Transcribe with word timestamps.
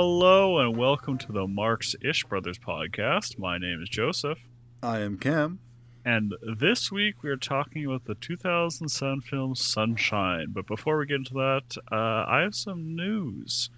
hello, 0.00 0.60
and 0.60 0.76
welcome 0.76 1.18
to 1.18 1.32
the 1.32 1.44
Marx 1.44 1.96
Ish 2.00 2.22
Brothers 2.26 2.56
podcast. 2.56 3.36
My 3.36 3.58
name 3.58 3.82
is 3.82 3.88
Joseph, 3.88 4.38
I 4.80 5.00
am 5.00 5.18
Cam. 5.18 5.58
and 6.04 6.36
this 6.60 6.92
week 6.92 7.24
we 7.24 7.30
are 7.30 7.36
talking 7.36 7.84
about 7.84 8.04
the 8.04 8.14
2007 8.14 9.22
film 9.22 9.56
Sunshine. 9.56 10.52
But 10.52 10.68
before 10.68 10.98
we 10.98 11.06
get 11.06 11.16
into 11.16 11.34
that, 11.34 11.76
uh, 11.90 12.24
I 12.28 12.42
have 12.42 12.54
some 12.54 12.94
news. 12.94 13.70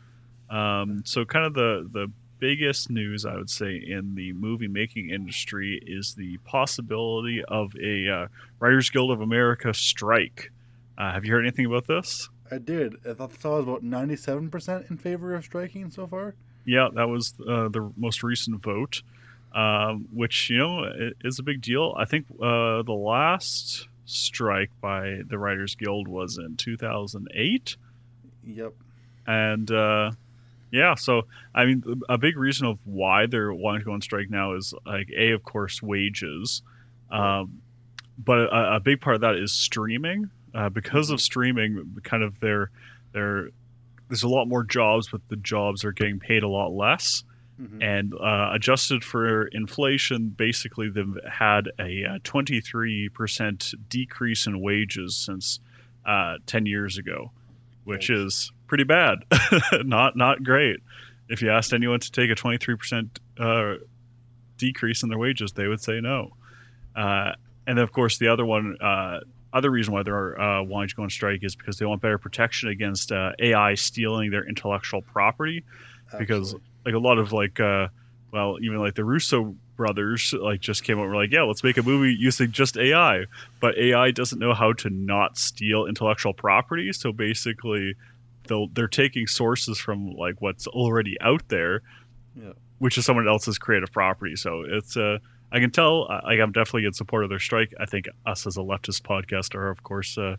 Um, 0.51 1.05
so, 1.07 1.25
kind 1.25 1.47
of 1.47 1.55
the 1.55 1.89
the 1.91 2.13
biggest 2.39 2.91
news 2.91 3.25
I 3.25 3.37
would 3.37 3.49
say 3.49 3.77
in 3.77 4.15
the 4.15 4.35
movie 4.35 4.69
making 4.69 5.09
industry 5.09 5.81
is 5.87 6.13
the 6.13 6.37
possibility 6.45 7.43
of 7.49 7.75
a 7.83 8.11
uh, 8.11 8.27
Writers 8.59 8.91
Guild 8.91 9.11
of 9.11 9.23
America 9.23 9.73
strike. 9.73 10.53
Uh, 10.99 11.15
have 11.15 11.25
you 11.25 11.33
heard 11.33 11.47
anything 11.47 11.65
about 11.65 11.87
this? 11.87 12.29
I 12.51 12.59
did. 12.59 12.95
I 13.09 13.15
thought 13.15 13.33
I 13.45 13.49
was 13.49 13.65
about 13.65 13.83
ninety-seven 13.83 14.51
percent 14.51 14.87
in 14.91 14.97
favor 14.97 15.35
of 15.35 15.45
striking 15.45 15.91
so 15.91 16.07
far. 16.07 16.35
Yeah, 16.65 16.89
that 16.95 17.09
was 17.09 17.35
uh, 17.41 17.69
the 17.69 17.91
most 17.97 18.23
recent 18.23 18.63
vote, 18.63 19.03
um, 19.55 20.09
which 20.13 20.51
you 20.51 20.59
know 20.59 21.13
is 21.25 21.39
a 21.39 21.43
big 21.43 21.63
deal. 21.63 21.95
I 21.97 22.05
think 22.05 22.27
uh, 22.41 22.83
the 22.83 22.93
last 22.93 23.87
strike 24.05 24.71
by 24.81 25.21
the 25.29 25.39
Writers 25.39 25.75
Guild 25.77 26.09
was 26.09 26.37
in 26.39 26.57
2008, 26.57 27.77
Yep. 28.47 28.73
and 29.27 29.71
uh, 29.71 30.11
yeah, 30.73 30.95
so 30.97 31.23
I 31.55 31.65
mean, 31.67 32.03
a 32.09 32.19
big 32.19 32.37
reason 32.37 32.67
of 32.67 32.79
why 32.85 33.27
they're 33.27 33.53
wanting 33.53 33.81
to 33.83 33.85
go 33.87 33.93
on 33.93 34.03
strike 34.03 34.29
now 34.31 34.55
is 34.55 34.75
like 34.85 35.09
a, 35.17 35.31
of 35.33 35.43
course, 35.45 35.83
wages, 35.83 36.63
um, 37.11 37.61
but 38.23 38.39
a, 38.39 38.77
a 38.77 38.81
big 38.81 39.01
part 39.01 39.15
of 39.17 39.21
that 39.23 39.37
is 39.37 39.53
streaming. 39.53 40.31
Uh, 40.55 40.69
because 40.69 41.11
of 41.11 41.21
streaming, 41.21 42.01
kind 42.03 42.23
of 42.23 42.39
their 42.41 42.71
their 43.13 43.51
there's 44.09 44.23
a 44.25 44.29
lot 44.29 44.47
more 44.49 44.65
jobs, 44.65 45.09
but 45.09 45.21
the 45.29 45.37
jobs 45.37 45.85
are 45.85 45.93
getting 45.93 46.19
paid 46.19 46.43
a 46.43 46.49
lot 46.49 46.73
less 46.73 47.23
Mhm. 47.61 47.83
and 47.83 48.15
uh, 48.15 48.51
adjusted 48.55 49.05
for 49.05 49.47
inflation, 49.49 50.31
basically 50.31 50.89
they've 50.89 51.19
had 51.31 51.69
a 51.79 52.05
uh, 52.07 52.19
23% 52.25 53.75
decrease 53.89 54.47
in 54.47 54.61
wages 54.61 55.15
since 55.17 55.61
uh, 56.07 56.39
10 56.47 56.65
years 56.67 56.97
ago, 56.99 57.31
which 57.85 58.09
Yikes. 58.09 58.25
is 58.27 58.53
pretty 58.67 58.85
bad. 58.85 59.19
not 59.85 60.17
not 60.17 60.43
great. 60.43 60.81
If 61.29 61.43
you 61.43 61.51
asked 61.51 61.73
anyone 61.73 62.01
to 62.01 62.11
take 62.11 62.31
a 62.31 62.35
23% 62.35 63.19
uh, 63.39 63.75
decrease 64.57 65.03
in 65.03 65.09
their 65.11 65.19
wages, 65.19 65.53
they 65.53 65.69
would 65.69 65.81
say 65.83 66.01
no. 66.01 66.35
Uh, 66.97 67.33
and 67.67 67.79
of 67.79 67.93
course, 67.93 68.19
the 68.19 68.29
other 68.29 68.45
one, 68.45 68.77
uh, 68.81 69.21
other 69.53 69.71
reason 69.71 69.93
why 69.93 70.03
they're 70.03 70.41
uh, 70.41 70.63
wanting 70.63 70.89
to 70.91 70.95
go 70.97 71.03
on 71.03 71.11
strike 71.11 71.43
is 71.43 71.57
because 71.57 71.79
they 71.79 71.87
want 71.87 72.01
better 72.03 72.19
protection 72.19 72.69
against 72.69 73.11
uh, 73.13 73.33
AI 73.41 73.75
stealing 73.75 74.31
their 74.31 74.47
intellectual 74.49 75.03
property. 75.03 75.65
Because 76.19 76.55
like 76.85 76.95
a 76.95 76.99
lot 76.99 77.19
of 77.19 77.33
like 77.33 77.61
uh 77.61 77.87
well 78.33 78.59
even 78.61 78.79
like 78.79 78.95
the 78.95 79.05
russo 79.05 79.55
brothers 79.77 80.33
like 80.41 80.61
just 80.61 80.83
came 80.83 80.99
out 80.99 81.03
and 81.03 81.11
were 81.11 81.17
like 81.17 81.31
yeah 81.31 81.43
let's 81.43 81.63
make 81.63 81.77
a 81.79 81.83
movie 81.83 82.15
using 82.19 82.51
just 82.53 82.77
ai 82.77 83.25
but 83.61 83.77
ai 83.79 84.11
doesn't 84.11 84.39
know 84.39 84.53
how 84.55 84.73
to 84.73 84.91
not 84.91 85.39
steal 85.39 85.87
intellectual 85.87 86.33
property. 86.33 86.93
So 86.93 87.13
basically 87.13 87.95
they'll 88.49 88.67
they're 88.69 88.89
taking 88.89 89.27
sources 89.27 89.79
from 89.79 90.13
like 90.17 90.41
what's 90.41 90.67
already 90.67 91.17
out 91.21 91.43
there 91.49 91.83
Yeah. 92.35 92.53
which 92.79 92.99
is 92.99 93.05
someone 93.05 93.29
else's 93.29 93.59
creative 93.59 93.93
property. 93.93 94.35
So 94.37 94.63
it's 94.67 94.97
uh 94.97 95.19
i 95.53 95.61
can 95.61 95.71
tell 95.71 96.07
uh, 96.11 96.21
i'm 96.27 96.53
definitely 96.53 96.85
in 96.85 96.93
support 96.93 97.25
of 97.25 97.31
their 97.31 97.39
strike 97.39 97.73
i 97.81 97.87
think 97.87 98.07
us 98.27 98.47
as 98.47 98.57
a 98.57 98.61
leftist 98.61 99.03
podcast 99.03 99.55
are 99.55 99.69
of 99.69 99.83
course 99.83 100.19
uh, 100.19 100.37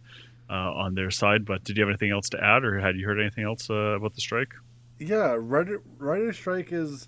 uh, 0.50 0.54
on 0.54 0.96
their 0.96 1.12
side 1.12 1.46
but 1.46 1.64
did 1.64 1.78
you 1.78 1.84
have 1.84 1.90
anything 1.90 2.12
else 2.12 2.30
to 2.30 2.44
add 2.44 2.64
or 2.64 2.80
had 2.80 2.96
you 2.96 3.06
heard 3.06 3.20
anything 3.20 3.44
else 3.44 3.70
uh, 3.70 3.74
about 3.74 4.14
the 4.16 4.22
strike 4.22 4.54
yeah, 5.02 5.36
writer 5.38 5.82
writer 5.98 6.32
strike 6.32 6.72
is 6.72 7.08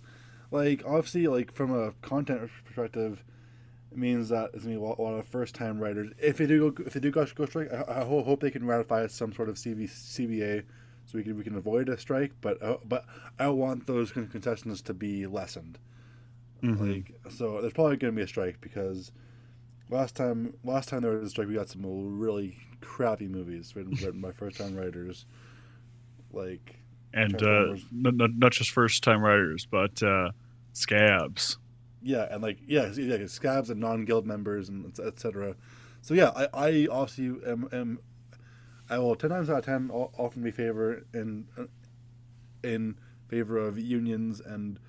like 0.52 0.84
obviously 0.86 1.28
like 1.28 1.54
from 1.54 1.72
a 1.72 1.92
content 2.02 2.50
perspective, 2.66 3.24
it 3.92 3.98
means 3.98 4.30
that 4.30 4.52
it's 4.54 4.64
gonna 4.64 4.78
be 4.78 4.84
a 4.84 4.86
lot, 4.86 5.14
of 5.14 5.28
first 5.28 5.54
time 5.54 5.80
writers. 5.80 6.12
If 6.20 6.38
they 6.38 6.48
do 6.48 6.72
go, 6.72 6.84
if 6.84 6.94
they 6.94 7.00
do 7.00 7.12
go, 7.12 7.26
go 7.36 7.46
strike, 7.46 7.72
I, 7.72 8.02
I 8.02 8.04
hope 8.04 8.40
they 8.40 8.52
can 8.52 8.66
ratify 8.66 9.08
some 9.08 9.32
sort 9.34 9.50
of 9.50 9.56
CBA 9.56 10.64
so 11.06 11.18
we 11.18 11.24
can 11.24 11.38
we 11.38 11.44
can 11.44 11.56
avoid 11.56 11.88
a 11.90 11.98
strike. 11.98 12.32
But 12.42 12.62
uh, 12.64 12.78
but 12.84 13.06
I 13.38 13.50
want 13.50 13.86
those 13.86 14.12
con- 14.12 14.28
concessions 14.28 14.82
to 14.84 14.94
be 14.94 15.28
lessened. 15.28 15.78
Like 16.64 17.14
so, 17.30 17.62
there's 17.62 17.74
probably 17.74 17.98
going 17.98 18.14
to 18.14 18.16
be 18.16 18.24
a 18.24 18.28
strike 18.28 18.62
because 18.62 19.12
last 19.90 20.16
time 20.16 20.54
last 20.64 20.90
time 20.90 21.02
there 21.02 21.12
was 21.12 21.28
a 21.28 21.30
strike, 21.30 21.48
we 21.48 21.56
got 21.56 21.70
some 21.70 22.18
really 22.20 22.58
crappy 22.82 23.28
movies 23.28 23.76
written, 23.76 23.94
written 23.96 24.22
by 24.22 24.32
first 24.32 24.58
time 24.58 24.76
writers. 24.76 25.26
Like 26.32 26.80
and 27.14 27.42
uh, 27.44 27.76
n- 27.92 28.18
n- 28.22 28.36
not 28.38 28.54
just 28.54 28.72
first 28.72 29.04
time 29.04 29.22
writers, 29.22 29.68
but 29.70 30.02
uh, 30.02 30.32
scabs. 30.72 31.58
yeah, 32.02 32.28
and 32.32 32.42
like 32.42 32.60
yeah, 32.66 32.92
yeah, 32.94 33.28
scabs 33.28 33.70
and 33.70 33.80
non 33.80 34.06
guild 34.06 34.26
members 34.26 34.70
and 34.70 34.98
etc. 35.00 35.56
So 36.02 36.14
yeah, 36.14 36.32
I, 36.36 36.48
I 36.54 36.88
obviously 36.90 37.28
am, 37.50 37.70
am 37.72 38.00
I 38.90 39.00
will 39.00 39.16
ten 39.16 39.30
times 39.30 39.50
out 39.50 39.60
of 39.60 39.66
ten 39.66 39.90
often 39.92 40.42
be 40.42 40.52
favor 40.52 41.06
in 41.14 41.46
in 42.64 42.96
favor 43.28 43.58
of 43.58 43.78
unions 43.78 44.42
and 44.42 44.80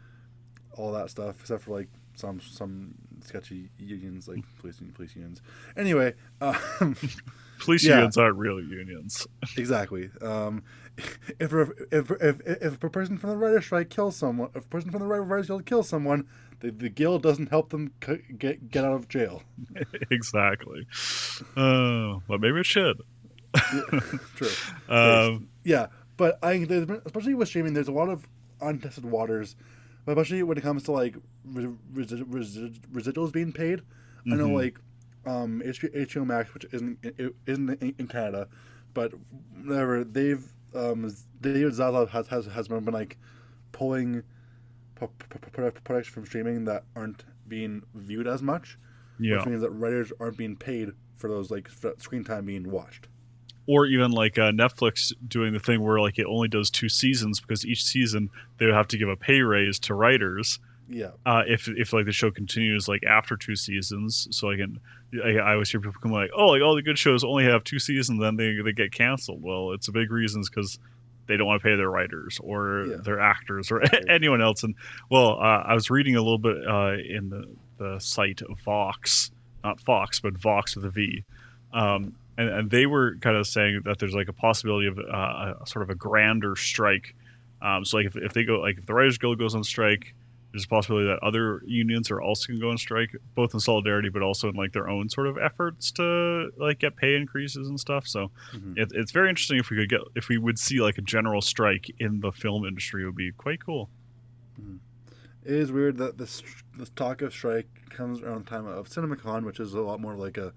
all 0.77 0.93
that 0.93 1.11
stuff, 1.11 1.37
except 1.41 1.63
for 1.63 1.73
like 1.73 1.89
some 2.17 2.41
some 2.41 2.95
sketchy 3.25 3.71
unions 3.79 4.29
like 4.29 4.45
police 4.61 4.81
police 4.95 5.15
unions. 5.17 5.43
Anyway, 5.77 6.15
um, 6.41 6.57
Police 7.61 7.85
Yeah. 7.85 7.95
unions 7.97 8.17
aren't 8.19 8.37
real 8.37 8.61
unions. 8.61 9.27
Exactly. 9.57 10.11
Um, 10.21 10.63
if, 10.97 11.19
if, 11.41 11.53
if, 11.93 12.11
if, 12.21 12.41
if 12.47 12.85
a 12.85 12.91
person 12.91 13.17
from 13.19 13.31
the 13.31 13.37
writer's 13.37 13.65
strike 13.65 13.91
kills 13.91 14.17
someone, 14.17 14.51
if 14.55 14.65
a 14.65 14.69
person 14.69 14.91
from 14.91 15.01
the 15.01 15.07
writer's 15.07 15.47
guild 15.49 15.65
kills 15.67 15.89
someone, 15.89 16.27
the, 16.61 16.71
the 16.71 16.89
guild 16.89 17.23
doesn't 17.23 17.51
help 17.51 17.71
them 17.71 17.93
c- 18.05 18.23
get 18.39 18.69
get 18.71 18.85
out 18.85 18.93
of 18.93 19.09
jail. 19.09 19.43
exactly. 20.11 20.87
Uh, 21.57 22.19
but 22.29 22.41
maybe 22.41 22.61
it 22.61 22.67
should. 22.67 23.01
True. 24.37 24.49
Um, 24.89 25.49
Yeah, 25.65 25.87
but 26.17 26.39
I 26.43 26.53
think 26.53 26.69
there's 26.69 26.87
been- 26.87 27.03
especially 27.05 27.35
with 27.35 27.49
streaming, 27.49 27.75
there's 27.75 27.89
a 27.89 27.93
lot 27.93 28.09
of 28.09 28.27
untested 28.61 29.05
waters, 29.05 29.57
but 30.05 30.13
especially 30.13 30.43
when 30.43 30.59
it 30.59 30.63
comes 30.63 30.83
to 30.85 30.93
like 30.93 31.17
resi- 31.49 31.79
resi- 31.95 32.79
residuals 32.93 33.33
being 33.33 33.53
paid. 33.53 33.83
I 34.31 34.37
know 34.37 34.49
Mhm. 34.49 34.55
like 34.55 34.79
um, 35.27 35.63
HBO, 35.65 36.27
Max, 36.27 36.53
which 36.55 36.67
isn't 36.73 36.99
isn't 37.47 37.83
in, 37.83 37.95
in 37.99 38.07
Canada, 38.09 38.49
but 38.93 39.13
whatever 39.65 40.05
they've 40.05 40.45
um, 40.75 41.11
David 41.41 41.73
Zaslav 41.73 42.09
has 42.11 42.27
has 42.29 42.47
has 42.47 42.69
been 42.69 42.85
like 42.87 43.17
pulling 43.73 44.23
pro- 44.95 45.09
pro- 45.09 45.51
pro- 45.51 45.71
products 45.71 46.09
from 46.09 46.27
streaming 46.27 46.65
that 46.67 46.85
aren't 46.97 47.25
being 47.49 47.83
viewed 47.95 48.27
as 48.27 48.43
much, 48.43 48.79
yeah. 49.19 49.37
which 49.39 49.47
means 49.47 49.61
that 49.63 49.71
writers 49.71 50.13
aren't 50.21 50.37
being 50.37 50.57
paid 50.57 50.91
for 51.17 51.29
those 51.29 51.51
like 51.51 51.69
for 51.69 51.95
screen 51.99 52.25
time 52.25 52.45
being 52.47 52.71
watched. 52.71 53.09
Or 53.67 53.87
even 53.87 54.11
like 54.11 54.39
uh, 54.39 54.53
Netflix 54.53 55.13
doing 55.27 55.53
the 55.55 55.59
thing 55.59 55.81
where 55.83 55.99
like 56.01 56.19
it 56.19 56.27
only 56.27 56.49
does 56.49 56.69
two 56.71 56.89
seasons 56.91 57.41
because 57.41 57.65
each 57.65 57.83
season 57.85 58.29
they 58.59 58.67
would 58.67 58.75
have 58.75 58.89
to 58.89 58.99
give 58.99 59.09
a 59.09 59.17
pay 59.17 59.41
raise 59.41 59.79
to 59.81 59.95
writers. 59.95 60.59
Yeah, 60.87 61.13
uh, 61.25 61.45
if 61.47 61.67
if 61.69 61.95
like 61.95 62.05
the 62.05 62.13
show 62.13 62.31
continues 62.31 62.89
like 62.89 63.05
after 63.05 63.39
two 63.39 63.57
seasons. 63.57 64.29
So 64.33 64.49
like, 64.49 64.59
in, 64.59 64.79
I, 65.25 65.37
I 65.39 65.53
always 65.55 65.71
hear 65.71 65.81
people 65.81 65.95
come 66.03 66.13
like, 66.13 66.29
oh, 66.37 66.49
like 66.49 66.61
all 66.61 66.75
the 66.77 66.83
good 66.83 66.99
shows 66.99 67.25
only 67.25 67.45
have 67.45 67.65
two 67.65 67.79
seasons, 67.79 68.21
then 68.21 68.37
they 68.37 68.55
they 68.63 68.73
get 68.73 68.93
canceled. 68.93 69.43
Well, 69.43 69.73
it's 69.73 69.89
a 69.89 69.93
big 69.93 70.11
reasons 70.11 70.51
because 70.51 70.79
they 71.27 71.39
don't 71.39 71.47
want 71.47 71.63
to 71.63 71.67
pay 71.67 71.75
their 71.75 71.89
writers 71.89 72.39
or 72.43 72.85
Yeah. 72.87 72.97
their 73.03 73.19
actors 73.19 73.71
or 73.71 73.79
Right. 73.79 74.05
anyone 74.11 74.43
else. 74.43 74.63
And 74.63 74.75
well, 75.11 75.39
uh, 75.41 75.63
I 75.67 75.73
was 75.73 75.89
reading 75.89 76.17
a 76.17 76.21
little 76.21 76.37
bit 76.37 76.59
uh, 76.69 76.97
in 76.99 77.31
the 77.31 77.45
the 77.79 77.99
site 77.99 78.43
of 78.43 78.61
Vox, 78.61 79.31
not 79.65 79.81
Fox, 79.81 80.21
but 80.21 80.35
Vox 80.37 80.77
with 80.77 80.85
a 80.85 80.91
V. 80.91 81.25
Um, 81.73 82.15
and, 82.37 82.49
and 82.49 82.71
they 82.71 82.87
were 82.87 83.17
kind 83.21 83.37
of 83.37 83.47
saying 83.47 83.83
that 83.85 83.99
there's 83.99 84.15
like 84.15 84.29
a 84.29 84.33
possibility 84.33 84.87
of 84.87 84.99
uh, 84.99 85.55
a 85.61 85.67
sort 85.67 85.83
of 85.83 85.91
a 85.91 85.95
grander 85.95 86.57
strike. 86.57 87.15
Um, 87.63 87.85
so 87.85 87.97
like 87.99 88.07
if, 88.07 88.17
if 88.17 88.33
they 88.33 88.45
go 88.45 88.61
like 88.61 88.79
if 88.79 88.87
the 88.87 88.95
Writers 88.95 89.19
Guild 89.19 89.39
goes 89.39 89.55
on 89.55 89.65
strike, 89.65 90.15
there's 90.53 90.65
a 90.65 90.69
possibility 90.69 91.07
that 91.07 91.19
other 91.23 91.63
unions 91.67 92.11
are 92.11 92.21
also 92.21 92.49
going 92.49 92.61
to 92.61 92.65
go 92.67 92.71
on 92.71 92.79
strike, 92.79 93.11
both 93.35 93.55
in 93.55 93.61
solidarity, 93.61 94.09
but 94.09 94.23
also 94.23 94.49
in 94.49 94.55
like 94.55 94.73
their 94.73 94.89
own 94.89 95.09
sort 95.09 95.27
of 95.27 95.37
efforts 95.39 95.91
to 95.93 96.51
like 96.57 96.79
get 96.79 96.97
pay 96.97 97.17
increases 97.17 97.69
and 97.69 97.79
stuff. 97.81 98.07
So 98.07 98.31
Mhm. 98.53 98.79
it, 98.79 98.89
it's 98.93 99.13
very 99.13 99.29
interesting 99.29 99.59
if 99.59 99.71
we 99.71 99.77
could 99.77 99.89
get 99.89 100.01
if 100.15 100.29
we 100.29 100.39
would 100.39 100.59
see 100.59 100.81
like 100.81 100.99
a 100.99 101.03
general 101.03 101.41
strike 101.41 101.87
in 101.99 102.21
the 102.21 102.33
film 102.33 102.65
industry 102.65 103.03
it 103.03 103.07
would 103.07 103.17
be 103.17 103.33
quite 103.33 103.65
cool. 103.65 103.91
It 105.45 105.53
is 105.53 105.73
weird 105.73 105.99
that 105.99 106.17
this 106.19 106.43
this 106.77 106.91
talk 106.91 107.23
of 107.23 107.33
strike 107.33 107.69
comes 107.91 108.23
around 108.23 108.47
the 108.47 108.51
time 108.51 108.67
of 108.67 108.89
CinemaCon, 108.89 109.45
which 109.45 109.61
is 109.61 109.75
a 109.75 109.81
lot 109.81 110.01
more 110.01 110.15
like 110.15 110.39
a 110.39 110.53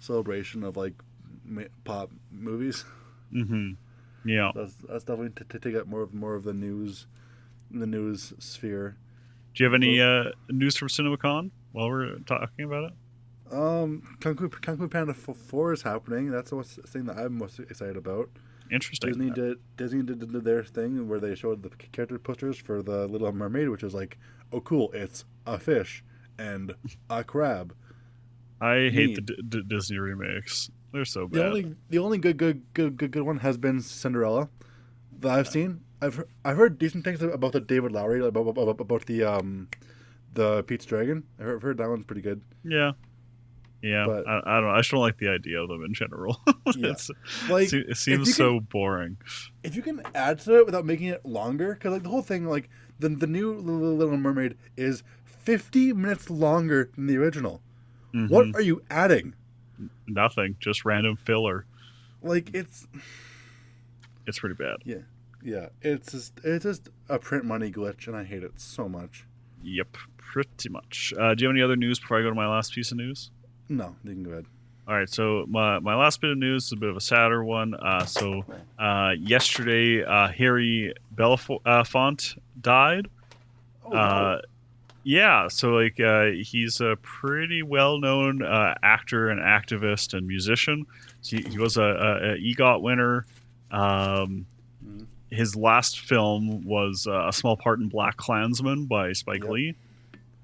celebration 0.00 0.64
of 0.64 0.76
like 0.76 0.94
pop 1.84 2.10
movies. 2.30 2.84
hmm 3.32 3.72
Yeah. 4.24 4.52
That's 4.54 4.74
that's 4.88 5.04
definitely 5.04 5.30
to, 5.36 5.44
to 5.44 5.58
take 5.58 5.74
up 5.80 5.86
more 5.86 6.02
of 6.02 6.14
more 6.14 6.34
of 6.34 6.44
the 6.44 6.52
news, 6.54 7.06
the 7.70 7.86
news 7.86 8.32
sphere. 8.38 8.96
Do 9.54 9.64
you 9.64 9.70
have 9.70 9.74
any 9.74 10.00
uh, 10.00 10.30
news 10.48 10.76
from 10.76 10.88
CinemaCon 10.88 11.50
while 11.72 11.88
we're 11.90 12.16
talking 12.20 12.64
about 12.64 12.84
it? 12.84 12.92
Um, 13.54 14.16
Kung 14.20 14.34
Fu, 14.36 14.48
Kung 14.48 14.78
Fu 14.78 14.88
Panda 14.88 15.12
Four 15.12 15.74
is 15.74 15.82
happening. 15.82 16.30
That's 16.30 16.50
the 16.50 16.62
thing 16.64 17.04
that 17.04 17.18
I'm 17.18 17.36
most 17.36 17.58
excited 17.58 17.96
about. 17.98 18.30
interesting. 18.70 19.10
Disney 19.10 19.30
did 19.30 19.58
Disney 19.76 20.02
did, 20.02 20.20
did 20.32 20.44
their 20.44 20.64
thing 20.64 21.06
where 21.06 21.20
they 21.20 21.34
showed 21.34 21.62
the 21.62 21.68
character 21.68 22.18
posters 22.18 22.56
for 22.56 22.82
the 22.82 23.06
Little 23.06 23.30
Mermaid, 23.32 23.68
which 23.68 23.82
is 23.82 23.92
like, 23.92 24.16
oh 24.52 24.60
cool, 24.60 24.90
it's 24.94 25.26
a 25.46 25.58
fish 25.58 26.02
and 26.38 26.74
a 27.10 27.22
crab. 27.24 27.74
I 28.60 28.88
hate 28.88 29.16
the 29.16 29.20
D- 29.20 29.42
D- 29.48 29.62
Disney 29.68 29.98
remakes. 29.98 30.70
They're 30.92 31.04
so 31.04 31.22
The 31.26 31.38
bad. 31.40 31.46
only 31.48 31.74
the 31.90 31.98
only 31.98 32.18
good 32.18 32.36
good 32.36 32.62
good 32.74 32.96
good 32.96 33.10
good 33.10 33.22
one 33.22 33.38
has 33.38 33.56
been 33.56 33.80
Cinderella 33.80 34.48
that 35.20 35.30
I've 35.32 35.48
seen. 35.48 35.80
I've 36.00 36.16
he- 36.16 36.22
I've 36.44 36.56
heard 36.56 36.78
decent 36.78 37.04
things 37.04 37.22
about 37.22 37.52
the 37.52 37.60
David 37.60 37.92
Lowery 37.92 38.20
about 38.24 38.48
about, 38.48 38.80
about 38.80 39.06
the 39.06 39.22
um 39.24 39.68
the 40.34 40.62
Pete's 40.64 40.84
Dragon. 40.84 41.24
I've 41.38 41.46
heard, 41.46 41.56
I've 41.56 41.62
heard 41.62 41.76
that 41.78 41.88
one's 41.88 42.04
pretty 42.04 42.22
good. 42.22 42.42
Yeah. 42.64 42.92
Yeah, 43.82 44.04
But- 44.06 44.28
I, 44.28 44.40
I 44.46 44.54
don't 44.60 44.68
know. 44.68 44.74
I 44.74 44.78
just 44.78 44.92
don't 44.92 45.00
like 45.00 45.18
the 45.18 45.28
idea 45.28 45.60
of 45.60 45.68
them 45.68 45.82
in 45.84 45.92
general. 45.92 46.40
Yeah. 46.76 46.90
It's- 46.90 47.10
Like 47.50 47.72
it 47.72 47.96
seems 47.96 48.28
you 48.28 48.32
so 48.32 48.60
boring. 48.60 49.16
if 49.64 49.74
you 49.74 49.82
can 49.82 50.00
add 50.14 50.38
to 50.40 50.58
it 50.58 50.66
without 50.66 50.84
making 50.86 51.08
it 51.08 51.24
longer, 51.26 51.74
because 51.74 51.92
like 51.92 52.02
the 52.04 52.08
whole 52.08 52.22
thing, 52.22 52.46
like 52.46 52.68
the 53.00 53.08
the 53.08 53.26
new 53.26 53.54
Little 53.54 53.96
Little 53.96 54.16
Mermaid 54.16 54.56
is 54.76 55.02
fifty 55.24 55.92
minutes 55.92 56.30
longer 56.30 56.90
than 56.94 57.06
the 57.08 57.16
original. 57.16 57.60
What 58.12 58.46
Mhm. 58.46 58.54
are 58.56 58.60
you 58.60 58.82
adding? 58.90 59.34
Nothing, 60.06 60.56
just 60.60 60.84
random 60.84 61.16
filler. 61.16 61.64
Like 62.22 62.54
it's 62.54 62.86
It's 64.26 64.38
pretty 64.38 64.54
bad. 64.54 64.76
yeah, 64.84 64.98
Yeah, 65.42 65.68
it's 65.82 66.12
just 66.12 66.32
it's 66.44 66.64
just 66.64 66.88
a 67.08 67.18
print 67.18 67.44
money 67.44 67.70
glitch, 67.72 68.06
and 68.06 68.16
I 68.16 68.24
hate 68.24 68.42
it 68.44 68.60
so 68.60 68.88
much. 68.88 69.24
Yep, 69.64 69.96
pretty 70.16 70.68
much. 70.68 71.12
Uh, 71.18 71.34
do 71.34 71.42
you 71.42 71.48
have 71.48 71.54
any 71.54 71.62
other 71.62 71.76
news 71.76 71.98
before 72.00 72.18
I 72.18 72.22
go 72.22 72.28
to 72.28 72.34
my 72.34 72.48
last 72.48 72.74
piece 72.74 72.90
of 72.92 72.98
news? 72.98 73.30
No, 73.68 73.94
you 74.04 74.10
can 74.12 74.22
go 74.22 74.30
ahead. 74.32 74.46
All 74.88 74.96
right, 74.96 75.08
so 75.08 75.46
my, 75.48 75.78
my 75.78 75.94
last 75.94 76.20
bit 76.20 76.30
of 76.30 76.38
news 76.38 76.66
is 76.66 76.72
a 76.72 76.76
bit 76.76 76.88
of 76.90 76.96
a 76.96 77.00
sadder 77.00 77.44
one. 77.44 77.74
Uh, 77.74 78.04
so 78.04 78.44
uh, 78.80 79.12
yesterday, 79.16 80.02
uh, 80.02 80.26
Harry 80.28 80.92
Belafonte 81.14 82.36
died. 82.60 83.06
Oh, 83.84 83.92
Uh, 83.92 84.40
yeah, 85.04 85.48
so 85.48 85.70
like 85.70 85.98
uh, 86.00 86.26
he's 86.42 86.80
a 86.80 86.96
pretty 87.02 87.62
well-known 87.62 88.42
uh, 88.42 88.74
actor 88.82 89.28
and 89.30 89.40
activist 89.40 90.14
and 90.14 90.26
musician. 90.26 90.86
So 91.22 91.36
he, 91.38 91.42
he 91.50 91.58
was 91.58 91.76
a, 91.76 91.82
a, 91.82 92.32
a 92.32 92.36
EGOT 92.38 92.82
winner. 92.82 93.26
Um, 93.70 94.46
Mhm. 94.84 95.06
His 95.30 95.54
last 95.54 96.00
film 96.00 96.64
was 96.66 97.06
uh, 97.06 97.28
a 97.28 97.32
small 97.32 97.56
part 97.56 97.78
in 97.78 97.88
BlacKkKlansman 97.88 98.88
by 98.88 99.12
Spike 99.12 99.44
Yep. 99.44 99.50
Lee. 99.52 99.74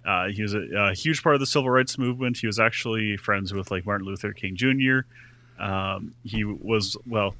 Uh, 0.06 0.28
he 0.28 0.40
was 0.42 0.54
a, 0.54 0.60
a 0.60 0.94
huge 0.94 1.22
part 1.24 1.34
of 1.34 1.40
the 1.40 1.46
civil 1.46 1.68
rights 1.68 1.98
movement. 1.98 2.38
He 2.38 2.46
was 2.46 2.58
actually 2.60 3.16
friends 3.16 3.52
with 3.52 3.70
like 3.72 3.84
Martin 3.84 4.06
Luther 4.06 4.32
King 4.32 4.54
Jr. 4.56 5.00
Um, 5.62 6.14
he 6.24 6.44
was 6.44 6.96
well. 7.06 7.34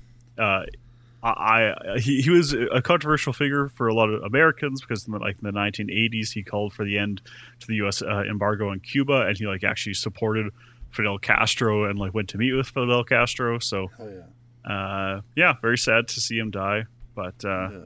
I, 1.23 1.73
I 1.95 1.99
he, 1.99 2.23
he 2.23 2.31
was 2.31 2.53
a 2.53 2.81
controversial 2.81 3.33
figure 3.33 3.69
for 3.69 3.89
a 3.89 3.95
lot 3.95 4.09
of 4.09 4.23
Americans 4.23 4.81
because 4.81 5.07
in 5.07 5.13
the, 5.13 5.19
like 5.19 5.37
in 5.43 5.45
the 5.45 5.59
1980s 5.59 6.31
he 6.31 6.43
called 6.43 6.73
for 6.73 6.85
the 6.85 6.97
end 6.97 7.23
to 7.61 7.67
the 7.67 7.75
U.S. 7.77 8.03
Uh, 8.03 8.23
embargo 8.29 8.71
on 8.71 8.81
Cuba 8.81 9.23
and 9.23 9.37
he 9.37 9.47
like 9.47 9.65
actually 9.65 9.95
supported 9.95 10.53
Fidel 10.91 11.19
Castro 11.19 11.85
and 11.91 11.99
like 11.99 12.15
went 12.15 12.29
to 12.31 12.39
meet 12.39 12.53
with 12.53 12.69
Fidel 12.69 13.05
Castro. 13.05 13.59
So 13.59 13.89
Hell 13.97 14.11
yeah. 14.11 14.73
uh, 14.73 15.21
yeah, 15.37 15.55
very 15.61 15.79
sad 15.79 16.09
to 16.09 16.21
see 16.21 16.39
him 16.39 16.51
die, 16.51 16.85
but 17.15 17.35
uh, 17.45 17.69
yeah. 17.71 17.79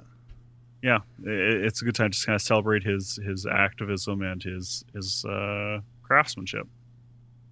yeah, 0.82 0.98
it, 1.24 1.64
it's 1.64 1.82
a 1.82 1.84
good 1.84 1.94
time 1.94 2.10
to 2.10 2.26
kind 2.26 2.36
of 2.36 2.42
celebrate 2.42 2.82
his 2.82 3.18
his 3.24 3.46
activism 3.46 4.22
and 4.22 4.42
his 4.42 4.84
his 4.94 5.24
uh, 5.24 5.80
craftsmanship. 6.02 6.66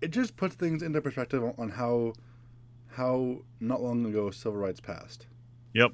It 0.02 0.10
just 0.10 0.36
puts 0.36 0.54
things 0.54 0.82
into 0.82 1.00
perspective 1.00 1.42
on- 1.42 1.54
on 1.58 1.70
how 1.70 2.12
how 2.92 3.38
not 3.60 3.82
long 3.82 4.04
ago 4.04 4.30
civil 4.30 4.58
rights 4.58 4.80
passed. 4.80 5.26
Yep, 5.74 5.92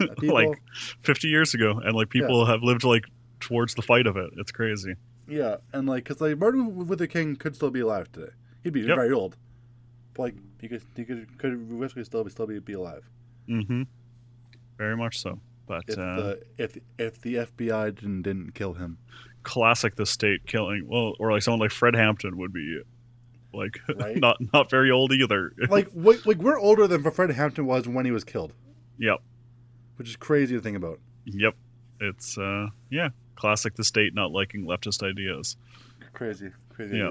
people, 0.18 0.34
like 0.34 0.62
50 1.02 1.28
years 1.28 1.54
ago, 1.54 1.80
and 1.84 1.94
like 1.94 2.08
people 2.10 2.44
have 2.46 2.62
lived 2.62 2.84
like 2.84 3.04
towards 3.40 3.74
the 3.74 3.82
fight 3.82 4.06
of 4.06 4.16
it. 4.16 4.30
It's 4.36 4.52
crazy. 4.52 4.94
yeah, 5.28 5.56
and 5.72 5.88
like 5.88 6.04
because 6.04 6.20
like 6.20 6.38
Martin 6.38 6.86
Luther 6.86 7.06
King 7.06 7.36
could 7.36 7.54
still 7.56 7.70
be 7.70 7.80
alive 7.80 8.10
today. 8.12 8.32
He'd 8.64 8.72
be 8.72 8.80
Yep. 8.80 8.96
very 8.96 9.12
old, 9.12 9.36
but 10.14 10.22
like 10.22 10.34
he 10.60 10.68
could 10.68 10.82
he 10.96 11.04
could 11.04 11.38
could 11.38 11.70
realistically 11.70 12.04
still 12.04 12.24
be 12.24 12.30
still 12.30 12.46
be, 12.46 12.58
be 12.60 12.72
alive 12.74 13.08
Mm-hmm. 13.48 13.82
Very 14.78 14.96
much 14.96 15.18
so. 15.20 15.40
But 15.66 15.82
if 15.88 15.98
uh, 15.98 16.16
the 16.16 16.42
if 16.58 16.76
if 16.98 17.20
the 17.20 17.34
FBI 17.36 17.94
didn't 17.94 18.22
didn't 18.22 18.54
kill 18.54 18.74
him. 18.74 18.98
classic 19.44 19.96
the 19.96 20.06
state 20.06 20.46
killing 20.46 20.86
well 20.86 21.14
or 21.18 21.32
like 21.32 21.42
someone 21.42 21.58
like 21.58 21.72
fred 21.72 21.96
hampton 21.96 22.36
would 22.36 22.52
be 22.52 22.80
like 23.52 23.80
Right. 23.96 24.16
not 24.16 24.36
not 24.52 24.70
very 24.70 24.90
old 24.92 25.12
either 25.12 25.52
Like 25.68 25.88
like 25.94 26.38
we're 26.38 26.58
older 26.58 26.86
than 26.86 27.02
Fred 27.10 27.30
Hampton 27.32 27.66
was 27.66 27.88
when 27.88 28.04
he 28.04 28.10
was 28.12 28.22
killed, 28.24 28.52
yep 28.98 29.18
which 29.96 30.08
is 30.08 30.16
crazy 30.16 30.54
to 30.54 30.60
think 30.60 30.76
about. 30.76 30.98
yep 31.24 31.54
it's 32.00 32.36
uh 32.38 32.66
yeah 32.90 33.08
classic 33.36 33.74
the 33.76 33.84
state 33.84 34.14
not 34.14 34.30
liking 34.32 34.64
leftist 34.64 35.02
ideas 35.08 35.56
Crazy, 36.12 36.50
crazy. 36.68 36.98
Yeah. 36.98 37.10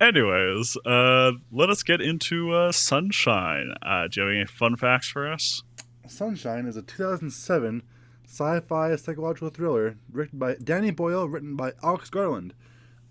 Anyways 0.00 0.76
uh 0.86 1.32
let 1.52 1.70
us 1.70 1.82
get 1.82 2.00
into 2.00 2.52
uh 2.52 2.72
sunshine 2.72 3.72
uh 3.82 4.08
do 4.08 4.20
you 4.20 4.26
have 4.26 4.34
any 4.36 4.44
fun 4.46 4.76
facts 4.76 5.08
for 5.08 5.30
us 5.30 5.62
Sunshine 6.08 6.66
is 6.66 6.76
a 6.76 6.82
2007 6.82 7.82
sci-fi 8.26 8.96
psychological 8.96 9.50
thriller 9.50 9.96
written 10.10 10.38
by 10.40 10.54
Danny 10.56 10.90
Boyle, 10.90 11.28
written 11.28 11.54
by 11.56 11.72
Alex 11.84 12.10
Garland. 12.10 12.52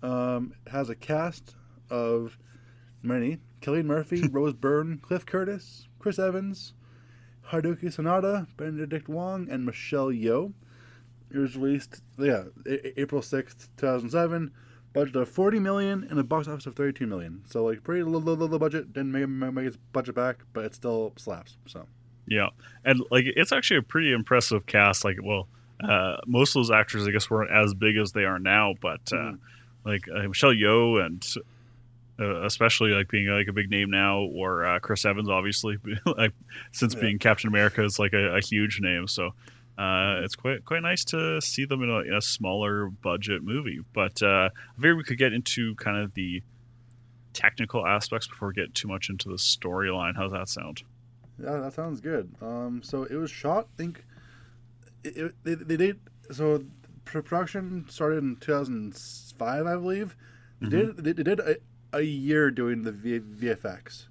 Um, 0.02 0.54
it 0.66 0.70
has 0.72 0.90
a 0.90 0.94
cast 0.94 1.54
of 1.88 2.36
many: 3.02 3.38
Cillian 3.62 3.84
Murphy, 3.86 4.26
Rose 4.32 4.52
Byrne, 4.54 4.98
Cliff 4.98 5.24
Curtis, 5.24 5.88
Chris 5.98 6.18
Evans, 6.18 6.74
Haruki 7.50 7.84
Sanada, 7.84 8.46
Benedict 8.56 9.08
Wong, 9.08 9.48
and 9.50 9.64
Michelle 9.64 10.08
Yeoh. 10.08 10.52
It 11.32 11.38
was 11.38 11.56
released, 11.56 12.02
yeah, 12.18 12.44
A- 12.66 13.00
April 13.00 13.20
6th, 13.22 13.68
2007. 13.76 14.50
Budget 14.92 15.14
of 15.14 15.28
40 15.28 15.60
million 15.60 16.04
and 16.10 16.18
a 16.18 16.24
box 16.24 16.48
office 16.48 16.66
of 16.66 16.74
32 16.74 17.06
million. 17.06 17.42
So 17.46 17.64
like 17.64 17.84
pretty 17.84 18.02
low, 18.02 18.18
low, 18.18 18.34
low 18.34 18.58
budget. 18.58 18.92
Didn't 18.92 19.12
make, 19.12 19.28
make 19.28 19.64
its 19.66 19.76
budget 19.92 20.16
back, 20.16 20.38
but 20.52 20.64
it 20.64 20.74
still 20.74 21.12
slaps. 21.16 21.56
So 21.66 21.86
yeah 22.26 22.48
and 22.84 23.00
like 23.10 23.24
it's 23.26 23.50
actually 23.50 23.78
a 23.78 23.82
pretty 23.82 24.12
impressive 24.12 24.64
cast 24.66 25.04
like 25.04 25.16
well 25.22 25.48
uh 25.82 26.16
most 26.26 26.50
of 26.50 26.54
those 26.60 26.70
actors 26.70 27.08
i 27.08 27.10
guess 27.10 27.28
weren't 27.30 27.50
as 27.50 27.72
big 27.74 27.96
as 27.96 28.12
they 28.12 28.24
are 28.24 28.38
now 28.38 28.74
but 28.80 29.00
uh 29.12 29.16
Mhm. 29.16 29.38
like 29.86 30.02
uh, 30.14 30.28
michelle 30.28 30.52
yeoh 30.52 31.04
and 31.04 31.26
uh, 32.20 32.44
especially 32.44 32.90
like 32.90 33.08
being 33.08 33.26
like 33.28 33.48
a 33.48 33.52
big 33.52 33.70
name 33.70 33.90
now 33.90 34.20
or 34.20 34.64
uh, 34.64 34.78
chris 34.80 35.04
evans 35.04 35.28
obviously 35.28 35.76
like 36.18 36.32
since 36.72 36.94
Yeah. 36.94 37.00
being 37.00 37.18
captain 37.18 37.48
america 37.48 37.82
is 37.84 37.98
like 37.98 38.12
a, 38.12 38.36
a 38.36 38.40
huge 38.40 38.80
name 38.80 39.06
so 39.08 39.30
uh, 39.78 40.20
it's 40.22 40.36
quite 40.36 40.64
quite 40.66 40.82
nice 40.82 41.04
to 41.04 41.40
see 41.40 41.64
them 41.64 41.82
in 41.82 41.88
a, 41.88 42.00
in 42.00 42.14
a 42.14 42.20
smaller 42.20 42.90
budget 42.90 43.42
movie 43.42 43.80
but 43.94 44.22
uh 44.22 44.50
I 44.52 44.76
figured 44.76 44.96
we 44.98 45.04
could 45.04 45.18
get 45.18 45.32
into 45.32 45.74
kind 45.76 45.96
of 45.96 46.12
the 46.14 46.42
technical 47.32 47.86
aspects 47.86 48.26
before 48.26 48.48
we 48.48 48.54
get 48.54 48.74
too 48.74 48.88
much 48.88 49.08
into 49.08 49.28
the 49.28 49.36
storyline 49.36 50.16
how's 50.16 50.32
that 50.32 50.48
sound 50.48 50.82
Yeah, 51.42 51.56
that 51.58 51.72
sounds 51.72 52.00
good. 52.02 52.34
Um, 52.42 52.82
so 52.82 53.04
it 53.04 53.14
was 53.14 53.30
shot. 53.30 53.68
I 53.72 53.76
think 53.78 54.04
it, 55.04 55.16
it, 55.16 55.34
they, 55.44 55.54
they 55.54 55.76
did. 55.76 56.00
So 56.30 56.64
production 57.04 57.86
started 57.88 58.18
in 58.22 58.36
2005, 58.36 59.66
I 59.66 59.74
believe. 59.74 60.16
They 60.60 60.68
did 60.68 60.96
they, 60.98 61.12
they 61.12 61.22
did 61.22 61.40
a, 61.40 61.56
a 61.92 62.02
year 62.02 62.50
doing 62.50 62.82
the 62.82 62.92
v, 62.92 63.20
VFX. 63.20 64.06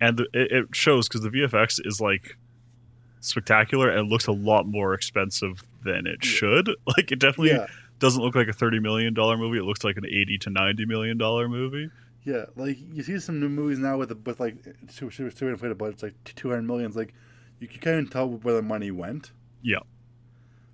and 0.00 0.16
the, 0.18 0.24
it, 0.32 0.52
it 0.52 0.66
shows 0.76 1.08
because 1.08 1.22
the 1.22 1.30
VFX 1.30 1.80
is 1.84 2.00
like 2.00 2.36
spectacular 3.20 3.88
and 3.90 4.08
looks 4.08 4.26
a 4.26 4.32
lot 4.32 4.66
more 4.66 4.94
expensive 4.94 5.62
than 5.84 6.06
it 6.06 6.24
should. 6.24 6.70
Like 6.86 7.12
it 7.12 7.18
definitely 7.18 7.50
Yeah, 7.50 7.66
doesn't 7.98 8.22
look 8.22 8.34
like 8.34 8.48
a 8.48 8.52
thirty 8.52 8.80
million 8.80 9.14
dollar 9.14 9.36
movie. 9.36 9.58
It 9.58 9.64
looks 9.64 9.84
like 9.84 9.96
an 9.96 10.06
eighty 10.06 10.38
to 10.38 10.50
ninety 10.50 10.84
million 10.86 11.18
dollar 11.18 11.48
movie. 11.48 11.90
yeah. 12.24 12.46
Like 12.56 12.78
you 12.92 13.02
see 13.02 13.18
some 13.18 13.40
new 13.40 13.48
movies 13.48 13.78
now 13.78 13.96
with 13.98 14.10
a, 14.10 14.14
with 14.16 14.40
like 14.40 14.56
two 14.94 15.10
two 15.10 15.30
two 15.30 15.48
inflated 15.48 15.78
budgets, 15.78 16.02
like 16.02 16.14
200 16.24 16.62
millions. 16.62 16.96
Like 16.96 17.14
you 17.60 17.68
can 17.68 17.80
kind 17.80 17.98
of 18.00 18.10
tell 18.10 18.28
where 18.28 18.54
the 18.54 18.62
money 18.62 18.90
went. 18.90 19.32
Yeah, 19.62 19.78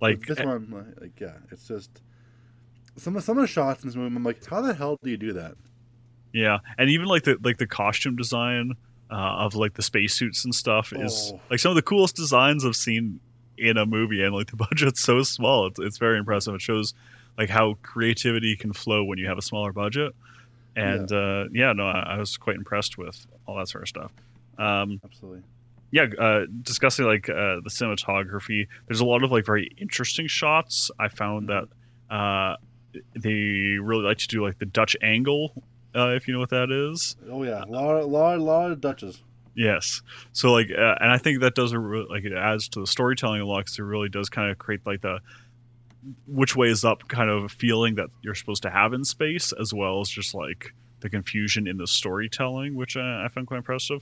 like 0.01 0.19
But 0.19 0.27
this 0.27 0.39
eh 0.39 0.43
one, 0.43 0.69
like, 0.71 1.01
like 1.01 1.19
yeah, 1.19 1.37
it's 1.51 1.67
just 1.67 2.01
some 2.97 3.15
of 3.15 3.23
some 3.23 3.37
of 3.37 3.43
the 3.43 3.47
shots 3.47 3.83
in 3.83 3.89
this 3.89 3.95
movie. 3.95 4.15
I'm 4.15 4.23
like, 4.23 4.45
how 4.45 4.61
the 4.61 4.73
hell 4.73 4.97
do 5.03 5.09
you 5.09 5.17
do 5.17 5.33
that? 5.33 5.55
Yeah, 6.33 6.59
and 6.77 6.89
even 6.89 7.07
like 7.07 7.23
the 7.23 7.37
like 7.43 7.57
the 7.57 7.67
costume 7.67 8.15
design 8.15 8.73
uh, 9.11 9.15
of 9.15 9.55
like 9.55 9.73
the 9.73 9.81
spacesuits 9.81 10.45
and 10.45 10.53
stuff 10.53 10.93
is 10.93 11.31
Oh. 11.33 11.39
like 11.49 11.59
some 11.59 11.71
of 11.71 11.75
the 11.75 11.81
coolest 11.81 12.15
designs 12.15 12.63
I've 12.65 12.75
seen 12.75 13.19
in 13.57 13.77
a 13.77 13.85
movie. 13.85 14.23
And 14.23 14.33
like 14.35 14.51
the 14.51 14.55
budget's 14.69 15.01
so 15.01 15.23
small, 15.23 15.67
it's 15.67 15.79
it's 15.79 15.97
very 15.97 16.17
impressive. 16.19 16.53
It 16.55 16.61
shows 16.61 16.93
like 17.37 17.49
how 17.49 17.75
creativity 17.81 18.55
can 18.55 18.73
flow 18.73 19.03
when 19.03 19.17
you 19.17 19.27
have 19.27 19.37
a 19.37 19.41
smaller 19.41 19.71
budget. 19.73 20.13
And 20.75 21.09
yeah, 21.09 21.17
uh, 21.17 21.47
yeah 21.51 21.73
no, 21.73 21.87
I, 21.87 22.15
I 22.15 22.17
was 22.17 22.37
quite 22.37 22.55
impressed 22.55 22.97
with 22.97 23.25
all 23.47 23.57
that 23.57 23.67
sort 23.67 23.83
of 23.83 23.87
stuff. 23.89 24.11
Um, 24.57 24.99
Absolutely. 25.03 25.41
yeah, 25.91 26.05
uh, 26.19 26.45
discussing 26.61 27.05
like 27.05 27.27
uh, 27.29 27.61
the 27.63 27.69
cinematography, 27.69 28.67
there's 28.87 28.99
a 28.99 29.05
lot 29.05 29.23
of 29.23 29.31
like 29.31 29.45
very 29.45 29.71
interesting 29.77 30.27
shots. 30.27 30.91
I 30.99 31.07
found 31.07 31.49
that 31.49 31.67
uh, 32.13 32.57
they 33.15 33.77
really 33.81 34.03
like 34.03 34.17
to 34.19 34.27
do 34.27 34.45
like 34.45 34.59
the 34.59 34.65
Dutch 34.65 34.95
angle, 35.01 35.53
uh, 35.95 36.09
if 36.09 36.27
you 36.27 36.33
know 36.33 36.39
what 36.39 36.49
that 36.49 36.71
is. 36.71 37.15
Oh 37.29 37.43
yeah, 37.43 37.63
a 37.63 37.65
lot, 37.65 38.07
lot, 38.07 38.39
lot 38.39 38.71
of 38.71 38.81
Dutches. 38.81 39.21
Yes. 39.55 40.01
So 40.31 40.51
like, 40.53 40.69
uh, 40.71 40.95
and 41.01 41.11
I 41.11 41.17
think 41.17 41.41
that 41.41 41.55
does 41.55 41.73
a 41.73 41.79
re- 41.79 42.07
like 42.09 42.23
it 42.23 42.33
adds 42.33 42.69
to 42.69 42.81
the 42.81 42.87
storytelling 42.87 43.41
a 43.41 43.45
lot 43.45 43.59
because 43.59 43.79
it 43.79 43.83
really 43.83 44.09
does 44.09 44.29
kind 44.29 44.49
of 44.49 44.57
create 44.57 44.85
like 44.85 45.01
the 45.01 45.19
which 46.27 46.55
way 46.55 46.69
is 46.69 46.85
up 46.85 47.07
kind 47.07 47.29
of 47.29 47.51
feeling 47.51 47.95
that 47.95 48.07
you're 48.21 48.35
supposed 48.35 48.63
to 48.63 48.69
have 48.69 48.93
in 48.93 49.03
space, 49.03 49.51
as 49.59 49.73
well 49.73 49.99
as 49.99 50.09
just 50.09 50.33
like 50.33 50.73
the 51.01 51.09
confusion 51.09 51.67
in 51.67 51.77
the 51.77 51.87
storytelling, 51.87 52.75
which 52.75 52.95
I, 52.95 53.25
I 53.25 53.27
found 53.27 53.47
quite 53.47 53.57
impressive. 53.57 54.01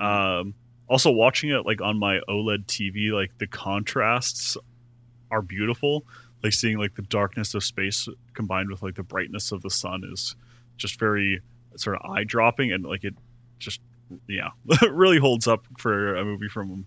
Um, 0.00 0.54
also, 0.88 1.10
watching 1.10 1.50
it 1.50 1.66
like 1.66 1.80
on 1.80 1.98
my 1.98 2.20
OLED 2.28 2.66
TV, 2.66 3.12
like 3.12 3.36
the 3.38 3.46
contrasts 3.46 4.56
are 5.30 5.42
beautiful. 5.42 6.04
Like 6.42 6.52
seeing 6.52 6.78
like 6.78 6.94
the 6.94 7.02
darkness 7.02 7.54
of 7.54 7.64
space 7.64 8.08
combined 8.34 8.70
with 8.70 8.82
like 8.82 8.94
the 8.94 9.02
brightness 9.02 9.52
of 9.52 9.62
the 9.62 9.70
sun 9.70 10.02
is 10.12 10.36
just 10.76 10.98
very 10.98 11.40
sort 11.76 11.96
of 11.96 12.10
eye 12.10 12.24
dropping, 12.24 12.72
and 12.72 12.84
like 12.84 13.04
it 13.04 13.14
just 13.58 13.80
yeah 14.28 14.50
really 14.90 15.18
holds 15.18 15.46
up 15.48 15.64
for 15.78 16.14
a 16.16 16.24
movie 16.24 16.48
from 16.48 16.86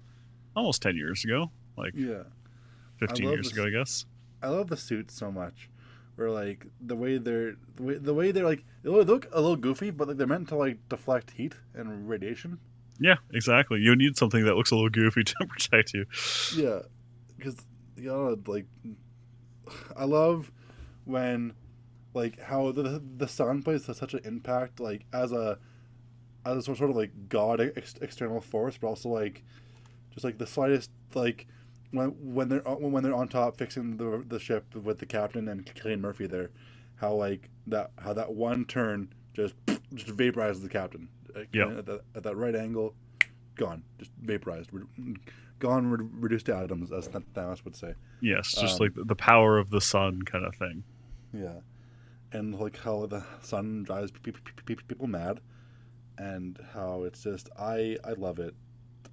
almost 0.56 0.82
10 0.82 0.96
years 0.96 1.24
ago 1.26 1.52
like 1.78 1.94
Yeah. 1.96 2.24
15 3.00 3.30
years 3.30 3.52
ago 3.52 3.66
i 3.66 3.70
guess 3.70 4.06
I 4.42 4.48
love 4.48 4.70
the 4.70 4.78
suits 4.78 5.16
so 5.16 5.30
much. 5.32 5.70
Where 6.16 6.32
like 6.32 6.66
the 6.80 6.96
way 6.96 7.18
they're 7.18 7.56
the 7.76 7.84
way, 7.84 7.96
the 7.96 8.14
way 8.14 8.32
they're 8.32 8.46
like 8.46 8.64
they 8.84 8.90
look 8.90 9.28
a 9.34 9.42
little 9.42 9.58
goofy, 9.58 9.90
but 9.90 10.08
like 10.08 10.18
they're 10.18 10.28
meant 10.28 10.48
to 10.50 10.56
like 10.56 10.78
deflect 10.90 11.32
heat 11.32 11.56
and 11.74 12.08
radiation. 12.10 12.60
yeah 13.02 13.16
exactly 13.34 13.80
you 13.82 13.96
need 13.98 14.16
something 14.18 14.46
that 14.46 14.56
looks 14.56 14.72
a 14.72 14.76
little 14.76 14.90
goofy 14.90 15.24
to 15.32 15.36
protect 15.48 15.94
you 15.94 16.06
Yeah, 16.56 16.80
because 17.38 17.58
you 17.98 18.08
know, 18.08 18.38
like 18.48 18.66
I 19.98 20.06
love 20.06 20.52
when 21.06 21.54
like 22.20 22.40
how 22.40 22.72
the 22.72 23.02
the 23.18 23.28
sun 23.28 23.64
plays 23.64 23.86
such 23.86 24.14
an 24.14 24.22
impact, 24.24 24.80
like 24.80 25.06
as 25.14 25.32
a 25.32 25.58
as 26.46 26.58
a 26.68 26.76
sort 26.76 26.90
of 26.90 26.96
like 26.96 27.12
god 27.30 27.60
ex- 27.62 27.96
external 28.02 28.42
force, 28.42 28.78
but 28.78 28.88
also 28.88 29.10
like 29.10 29.44
just 30.12 30.24
like 30.24 30.38
the 30.38 30.48
slightest 30.48 30.90
like 31.14 31.48
when 31.92 32.10
when 32.36 32.50
they're 32.50 32.68
on- 32.68 32.92
when 32.92 33.04
they're 33.04 33.16
on 33.16 33.28
top 33.28 33.58
fixing 33.58 33.98
the 33.98 34.24
the 34.28 34.40
ship 34.40 34.76
with 34.76 35.00
the 35.00 35.06
captain 35.06 35.48
and 35.48 35.66
Cillian 35.66 36.00
Murphy 36.02 36.28
there, 36.28 36.50
how 36.96 37.14
like 37.14 37.50
that 37.68 37.92
how 37.98 38.14
that 38.14 38.34
one 38.34 38.66
turn 38.66 39.14
just 39.34 39.56
just 39.94 40.16
vaporizes 40.16 40.62
the 40.62 40.70
captain. 40.70 41.10
Like, 41.36 41.50
Yeah. 41.54 41.78
At 41.78 41.86
that, 41.86 42.02
at 42.16 42.24
that 42.24 42.36
right 42.38 42.56
angle, 42.56 42.96
gone, 43.56 43.84
just 44.00 44.12
vaporized, 44.22 44.70
re- 44.74 45.16
gone, 45.60 45.86
re- 45.88 46.08
reduced 46.12 46.48
to 46.48 46.56
atoms, 46.56 46.92
as 46.92 47.08
Thanos 47.08 47.64
would 47.66 47.76
say. 47.76 47.94
yes 48.22 48.52
just 48.60 48.82
Um, 48.82 48.88
like 48.88 49.08
the 49.08 49.16
power 49.16 49.58
of 49.60 49.70
the 49.70 49.80
sun 49.80 50.22
kind 50.24 50.44
of 50.46 50.56
thing 50.56 50.84
Yeah, 51.34 51.60
and 52.32 52.58
like 52.60 52.78
how 52.78 53.06
the 53.06 53.24
sun 53.42 53.84
drives 53.84 54.12
pe- 54.12 54.32
pe- 54.32 54.40
pe- 54.66 54.76
pe- 54.76 54.84
people 54.88 55.08
mad, 55.08 55.40
and 56.18 56.60
how 56.74 57.04
it's 57.04 57.24
just 57.24 57.50
I 57.58 57.98
I 58.04 58.14
love 58.14 58.40
it. 58.40 58.54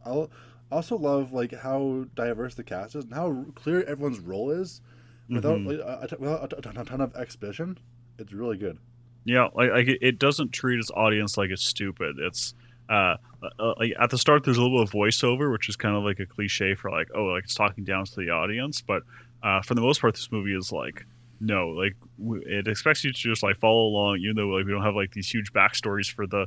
I 0.05 0.27
also 0.71 0.97
love 0.97 1.33
like 1.33 1.53
how 1.55 2.07
diverse 2.15 2.55
the 2.55 2.65
cast 2.65 2.95
is 2.97 3.05
and 3.05 3.15
how 3.15 3.45
clear 3.55 3.83
everyone's 3.85 4.21
role 4.21 4.51
is, 4.51 4.81
without 5.29 5.59
Mhm. 5.59 5.67
like 5.67 6.13
a, 6.13 6.17
without 6.19 6.53
a, 6.59 6.63
ton- 6.85 7.01
of 7.01 7.15
exposition. 7.17 7.79
It's 8.19 8.33
really 8.33 8.57
good. 8.57 8.79
yeah 9.25 9.49
like, 9.55 9.71
like 9.73 9.89
it, 9.89 9.99
it 10.01 10.19
doesn't 10.19 10.53
treat 10.53 10.79
its 10.79 10.91
audience 10.93 11.37
like 11.37 11.51
it's 11.51 11.65
stupid 11.67 12.15
it's 12.21 12.55
uh, 12.89 13.17
uh 13.59 13.75
like 13.79 13.93
at 14.01 14.09
the 14.11 14.17
start 14.17 14.45
there's 14.45 14.57
a 14.57 14.63
little 14.63 14.79
bit 14.79 14.89
of 14.89 14.93
voiceover 14.95 15.51
which 15.53 15.69
is 15.69 15.75
kind 15.77 15.97
of 15.97 16.05
like 16.05 16.21
a 16.21 16.27
cliche 16.27 16.75
for 16.77 16.91
like 16.93 17.09
oh 17.15 17.25
like 17.25 17.43
it's 17.45 17.55
talking 17.55 17.83
down 17.85 18.05
to 18.05 18.15
the 18.17 18.31
audience 18.31 18.81
but 18.81 19.03
uh 19.43 19.61
for 19.63 19.75
the 19.75 19.81
most 19.81 20.01
part 20.01 20.15
this 20.15 20.31
movie 20.31 20.55
is 20.57 20.71
like 20.73 21.05
no 21.40 21.69
like 21.69 21.95
w- 22.19 22.43
it 22.47 22.66
expects 22.66 23.05
you 23.05 23.12
to 23.12 23.19
just 23.19 23.43
like 23.43 23.57
follow 23.59 23.87
along 23.87 24.19
even 24.19 24.37
though 24.37 24.49
like 24.49 24.64
we 24.64 24.73
don't 24.73 24.83
have 24.83 24.95
like 24.95 25.12
these 25.12 25.28
huge 25.28 25.52
backstories 25.52 26.11
for 26.11 26.26
the 26.26 26.47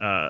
uh 0.00 0.28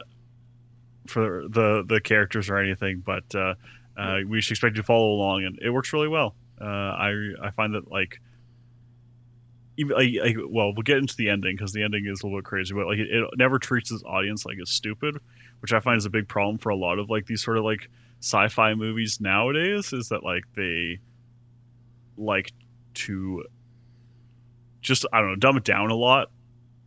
for 1.06 1.44
the 1.48 1.84
the 1.88 2.00
characters 2.00 2.48
or 2.50 2.56
anything 2.56 3.02
but 3.04 3.24
uh, 3.34 3.54
uh 3.96 4.18
we 4.28 4.38
just 4.38 4.50
expect 4.50 4.76
you 4.76 4.82
to 4.82 4.86
follow 4.86 5.10
along 5.10 5.44
and 5.44 5.58
it 5.60 5.70
works 5.70 5.92
really 5.92 6.08
well. 6.08 6.34
Uh 6.60 6.64
i 6.64 7.32
i 7.42 7.50
find 7.50 7.74
that 7.74 7.90
like 7.90 8.20
even 9.76 9.96
like, 9.96 10.10
like 10.22 10.36
well 10.48 10.72
we'll 10.74 10.82
get 10.82 10.98
into 10.98 11.16
the 11.16 11.28
ending 11.28 11.56
because 11.56 11.72
the 11.72 11.82
ending 11.82 12.06
is 12.06 12.22
a 12.22 12.26
little 12.26 12.38
bit 12.38 12.44
crazy 12.44 12.74
but 12.74 12.86
like 12.86 12.98
it, 12.98 13.08
it 13.10 13.24
never 13.36 13.58
treats 13.58 13.90
its 13.90 14.02
audience 14.04 14.44
like 14.44 14.56
it's 14.58 14.72
stupid 14.72 15.16
which 15.60 15.72
i 15.72 15.80
find 15.80 15.96
is 15.96 16.04
a 16.04 16.10
big 16.10 16.28
problem 16.28 16.58
for 16.58 16.68
a 16.68 16.76
lot 16.76 16.98
of 16.98 17.08
like 17.10 17.26
these 17.26 17.42
sort 17.42 17.56
of 17.56 17.64
like 17.64 17.88
sci-fi 18.20 18.74
movies 18.74 19.20
nowadays 19.20 19.92
is 19.92 20.08
that 20.08 20.22
like 20.22 20.44
they 20.54 20.98
like 22.16 22.52
to 22.94 23.42
just 24.82 25.06
i 25.12 25.18
don't 25.20 25.30
know 25.30 25.36
dumb 25.36 25.56
it 25.56 25.64
down 25.64 25.90
a 25.90 25.94
lot 25.94 26.30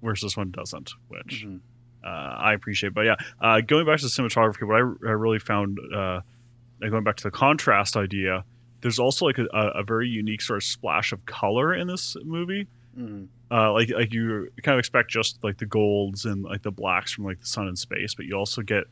whereas 0.02 0.22
this 0.22 0.38
one 0.38 0.52
doesn't 0.52 0.92
which 1.08 1.44
Mhm. 1.46 1.60
uh, 2.04 2.08
I 2.38 2.54
appreciate. 2.54 2.94
But 2.94 3.06
yeah, 3.06 3.16
uh, 3.42 3.62
going 3.62 3.88
back 3.88 3.98
to 3.98 4.06
the 4.06 4.10
cinematography, 4.10 4.62
what 4.68 4.76
I, 4.76 5.10
I 5.10 5.14
really 5.14 5.40
found, 5.40 5.80
uh, 5.92 6.22
going 6.80 7.04
back 7.04 7.16
to 7.18 7.24
the 7.24 7.32
contrast 7.32 7.98
idea, 7.98 8.44
there's 8.82 9.00
also 9.00 9.26
like 9.26 9.40
a, 9.40 9.46
a 9.52 9.82
very 9.84 10.08
unique 10.08 10.44
sort 10.44 10.58
of 10.58 10.64
splash 10.64 11.12
of 11.14 11.26
color 11.26 11.74
in 11.74 11.88
this 11.88 12.16
movie. 12.24 12.68
Uh, 13.50 13.72
like 13.74 13.90
like 13.90 14.14
you 14.14 14.52
kind 14.62 14.74
of 14.76 14.80
expect 14.80 15.10
just 15.10 15.44
like 15.44 15.58
the 15.58 15.66
golds 15.66 16.26
and 16.26 16.44
like 16.44 16.62
the 16.62 16.72
blacks 16.72 17.12
from 17.14 17.24
like 17.26 17.40
the 17.40 17.48
sun 17.48 17.68
and 17.68 17.80
space, 17.80 18.14
but 18.14 18.26
you 18.28 18.36
also 18.36 18.62
get 18.62 18.84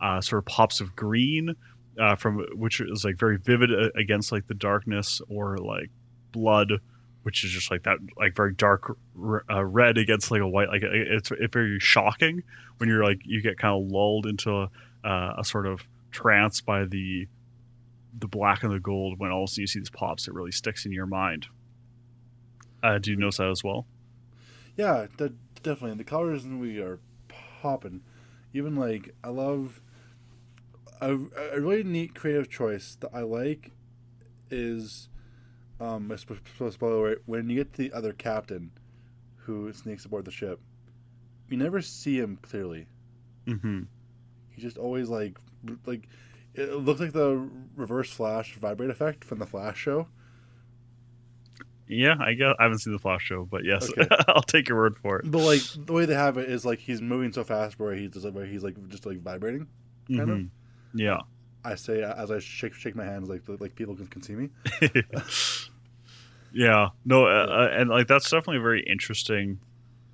uh, 0.00 0.20
sort 0.22 0.38
of 0.38 0.46
pops 0.46 0.80
of 0.80 0.96
green 0.96 1.54
uh, 2.00 2.14
from 2.16 2.38
which 2.54 2.80
is 2.80 3.04
like 3.04 3.16
very 3.18 3.36
vivid 3.36 3.70
against 3.96 4.32
like 4.32 4.46
the 4.46 4.54
darkness 4.54 5.20
or 5.28 5.58
like 5.58 5.90
blood 6.32 6.72
which 7.22 7.44
is 7.44 7.50
just 7.50 7.70
like 7.70 7.84
that 7.84 7.98
like 8.16 8.34
very 8.34 8.52
dark 8.52 8.96
uh, 9.50 9.64
red 9.64 9.98
against 9.98 10.30
like 10.30 10.40
a 10.40 10.48
white 10.48 10.68
like 10.68 10.82
it's, 10.82 11.30
it's 11.30 11.52
very 11.52 11.78
shocking 11.78 12.42
when 12.78 12.88
you're 12.88 13.04
like 13.04 13.20
you 13.24 13.40
get 13.40 13.58
kind 13.58 13.74
of 13.74 13.90
lulled 13.90 14.26
into 14.26 14.50
a, 14.50 14.70
uh, 15.04 15.34
a 15.38 15.44
sort 15.44 15.66
of 15.66 15.82
trance 16.10 16.60
by 16.60 16.84
the 16.84 17.26
the 18.18 18.28
black 18.28 18.62
and 18.62 18.72
the 18.72 18.80
gold 18.80 19.18
when 19.18 19.30
all 19.30 19.44
of 19.44 19.48
a 19.48 19.50
sudden 19.50 19.62
you 19.62 19.66
see 19.66 19.78
these 19.78 19.90
pops 19.90 20.28
it 20.28 20.34
really 20.34 20.52
sticks 20.52 20.84
in 20.84 20.92
your 20.92 21.06
mind 21.06 21.46
uh, 22.82 22.98
do 22.98 23.10
you 23.10 23.16
notice 23.16 23.36
that 23.36 23.48
as 23.48 23.62
well 23.62 23.86
Yeah, 24.76 25.06
de- 25.16 25.34
definitely. 25.62 25.96
The 25.98 26.04
colors 26.04 26.44
in 26.44 26.50
the 26.50 26.56
movie 26.56 26.80
are 26.80 26.98
popping. 27.62 28.02
Even 28.52 28.74
like 28.74 29.14
I 29.22 29.28
love 29.28 29.80
a, 31.00 31.14
a 31.52 31.60
really 31.60 31.84
neat 31.84 32.14
creative 32.14 32.50
choice 32.50 32.96
that 33.00 33.10
I 33.14 33.20
like 33.20 33.70
is 34.50 35.08
um 35.82 36.10
I 36.12 36.16
sp- 36.16 36.38
spoiler 36.70 37.16
when 37.26 37.48
you 37.50 37.56
get 37.56 37.72
to 37.74 37.78
the 37.82 37.92
other 37.92 38.12
captain 38.12 38.70
who 39.36 39.72
sneaks 39.72 40.04
aboard 40.04 40.24
the 40.24 40.30
ship, 40.30 40.60
you 41.48 41.56
never 41.56 41.82
see 41.82 42.18
him 42.18 42.38
clearly. 42.42 42.86
mm-hmm. 43.46 43.82
He 44.50 44.62
just 44.62 44.78
always 44.78 45.08
like 45.08 45.38
like 45.86 46.08
it 46.54 46.72
looks 46.76 47.00
like 47.00 47.12
the 47.12 47.48
reverse 47.76 48.10
flash 48.12 48.56
vibrate 48.56 48.90
effect 48.90 49.24
from 49.24 49.38
the 49.38 49.46
Flash 49.46 49.78
show. 49.78 50.06
yeah 51.88 52.14
i 52.20 52.32
guess 52.34 52.54
i 52.58 52.62
haven't 52.64 52.78
seen 52.78 52.92
the 52.92 52.98
flash 52.98 53.22
show 53.22 53.44
but 53.50 53.64
yes 53.64 53.88
Okay. 53.90 54.06
i'll 54.28 54.42
take 54.42 54.68
your 54.68 54.78
word 54.78 54.96
for 55.02 55.18
it 55.18 55.30
But 55.30 55.42
like 55.44 55.62
the 55.86 55.92
way 55.92 56.04
they 56.04 56.14
have 56.14 56.36
it 56.38 56.48
is 56.50 56.64
like 56.64 56.78
he's 56.78 57.00
moving 57.02 57.32
so 57.32 57.42
fast 57.44 57.78
where 57.78 57.94
he's 57.94 58.10
just 58.10 58.24
like 58.24 58.34
where 58.34 58.46
he's 58.46 58.62
like 58.62 58.76
just 58.88 59.04
like 59.06 59.20
vibrating. 59.20 59.66
kind 60.08 60.20
of. 60.30 60.38
Mhm. 60.38 60.48
yeah 60.94 61.20
I 61.64 61.76
say 61.76 62.02
as 62.02 62.30
I 62.30 62.38
shake 62.40 62.74
shake 62.74 62.96
my 62.96 63.04
hands 63.04 63.28
like 63.28 63.42
like 63.60 63.74
people 63.76 63.94
can, 63.94 64.06
can 64.08 64.20
see 64.22 64.34
me. 64.34 64.50
yeah 66.52 66.88
no 67.04 67.26
uh, 67.26 67.46
uh, 67.46 67.68
and 67.72 67.90
like 67.90 68.06
that's 68.06 68.30
definitely 68.30 68.58
very 68.62 68.82
interesting 68.88 69.58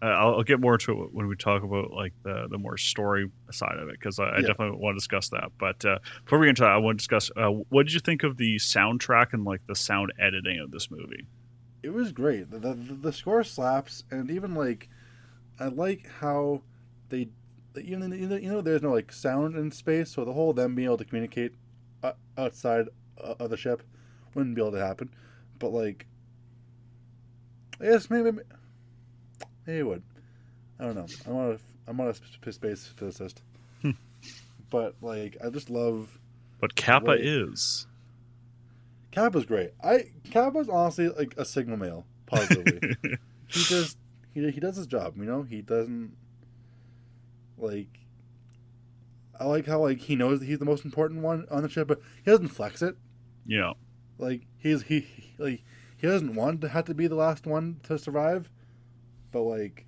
uh, 0.01 0.07
I'll, 0.07 0.35
I'll 0.37 0.43
get 0.45 0.61
more 0.61 0.75
into 0.75 0.93
it 1.03 1.09
when 1.13 1.27
we 1.27 1.37
talk 1.37 1.63
about 1.65 1.91
like 1.93 2.15
the 2.25 2.47
the 2.51 2.59
more 2.59 2.77
story 2.77 3.31
side 3.51 3.77
of 3.79 3.89
it 3.89 3.95
because 4.01 4.19
I, 4.19 4.37
I 4.39 4.43
Yeah. 4.43 4.43
definitely 4.43 4.79
want 4.79 4.95
to 4.95 4.99
discuss 4.99 5.29
that 5.31 5.51
but 5.59 5.85
uh, 5.85 5.99
before 6.25 6.39
we 6.39 6.47
get 6.47 6.51
into 6.51 6.63
that 6.63 6.71
i 6.71 6.77
want 6.79 6.99
to 6.99 7.03
discuss 7.03 7.31
uh, 7.37 7.49
what 7.71 7.87
did 7.87 7.95
you 7.95 8.01
think 8.01 8.23
of 8.23 8.37
the 8.37 8.57
soundtrack 8.57 9.33
and 9.33 9.45
like 9.45 9.63
the 9.67 9.75
sound 9.75 10.13
editing 10.19 10.61
of 10.61 10.71
this 10.71 10.91
movie 10.91 11.27
It 11.83 11.91
was 11.91 12.13
great. 12.13 12.51
The, 12.51 12.59
the 12.59 12.75
the 12.75 13.13
score 13.13 13.45
slaps, 13.45 14.03
and 14.11 14.31
even 14.31 14.55
like 14.55 14.89
I 15.61 15.69
like 15.69 16.09
how 16.21 16.63
they 17.09 17.29
even 17.77 18.13
you 18.13 18.27
know, 18.29 18.37
you 18.37 18.51
know 18.51 18.61
there's 18.61 18.83
no 18.83 18.93
like 18.93 19.13
sound 19.13 19.57
in 19.57 19.71
space, 19.71 20.11
so 20.13 20.25
the 20.25 20.33
whole 20.33 20.53
them 20.53 20.75
being 20.75 20.87
able 20.87 20.99
to 20.99 21.05
communicate 21.05 21.55
uh, 22.03 22.13
outside 22.37 22.89
of 23.19 23.51
the 23.51 23.57
ship 23.57 23.83
wouldn't 24.35 24.55
be 24.57 24.63
able 24.63 24.73
to 24.73 24.85
happen. 24.85 25.15
But 25.59 25.71
like, 25.73 26.07
I 27.81 27.85
guess 27.85 28.11
maybe 28.11 28.31
maybe 29.67 29.79
it 29.81 29.87
would. 29.87 30.03
I 30.81 30.85
don't 30.85 30.95
know. 30.97 31.07
I'm 31.27 31.33
not 31.35 31.51
a, 31.51 31.59
I'm 31.87 31.97
not 31.97 32.09
a 32.47 32.53
space 32.53 32.87
physicist, 32.97 33.43
Hmm. 33.83 33.93
but 34.71 34.95
like 35.01 35.37
I 35.45 35.51
just 35.51 35.71
love 35.71 36.19
but 36.61 36.75
Capa 36.77 37.07
Wait. 37.11 37.25
is 37.25 37.87
Capa's 39.13 39.47
great. 39.47 39.71
I 39.83 40.07
Capa's 40.31 40.69
honestly 40.69 41.09
like 41.09 41.35
a 41.37 41.45
sigma 41.45 41.77
male, 41.77 42.05
positively. 42.27 42.97
he 43.47 43.63
just 43.63 43.97
he, 44.35 44.51
he 44.51 44.61
does 44.61 44.77
his 44.77 44.87
job, 44.87 45.17
you 45.17 45.25
know? 45.25 45.43
He 45.43 45.63
doesn't 45.63 46.13
like 47.57 47.89
I 49.41 49.45
like 49.45 49.67
how 49.67 49.81
like 49.81 49.99
he 50.01 50.17
knows 50.17 50.41
that 50.41 50.47
he's 50.47 50.59
the 50.59 50.65
most 50.65 50.85
important 50.85 51.23
one 51.23 51.47
on 51.51 51.63
the 51.63 51.69
ship, 51.69 51.89
but 51.89 52.01
he 52.25 52.31
doesn't 52.31 52.49
flex 52.49 52.83
it. 52.83 52.97
yeah 53.47 53.73
Like 54.19 54.43
he's 54.59 54.83
he, 54.83 55.01
he 55.01 55.33
like 55.39 55.63
he 55.99 56.07
doesn't 56.07 56.35
want 56.35 56.61
to 56.63 56.69
have 56.69 56.87
to 56.87 56.95
be 56.95 57.07
the 57.07 57.15
last 57.15 57.47
one 57.47 57.81
to 57.83 57.99
survive, 57.99 58.49
but 59.31 59.43
like 59.43 59.85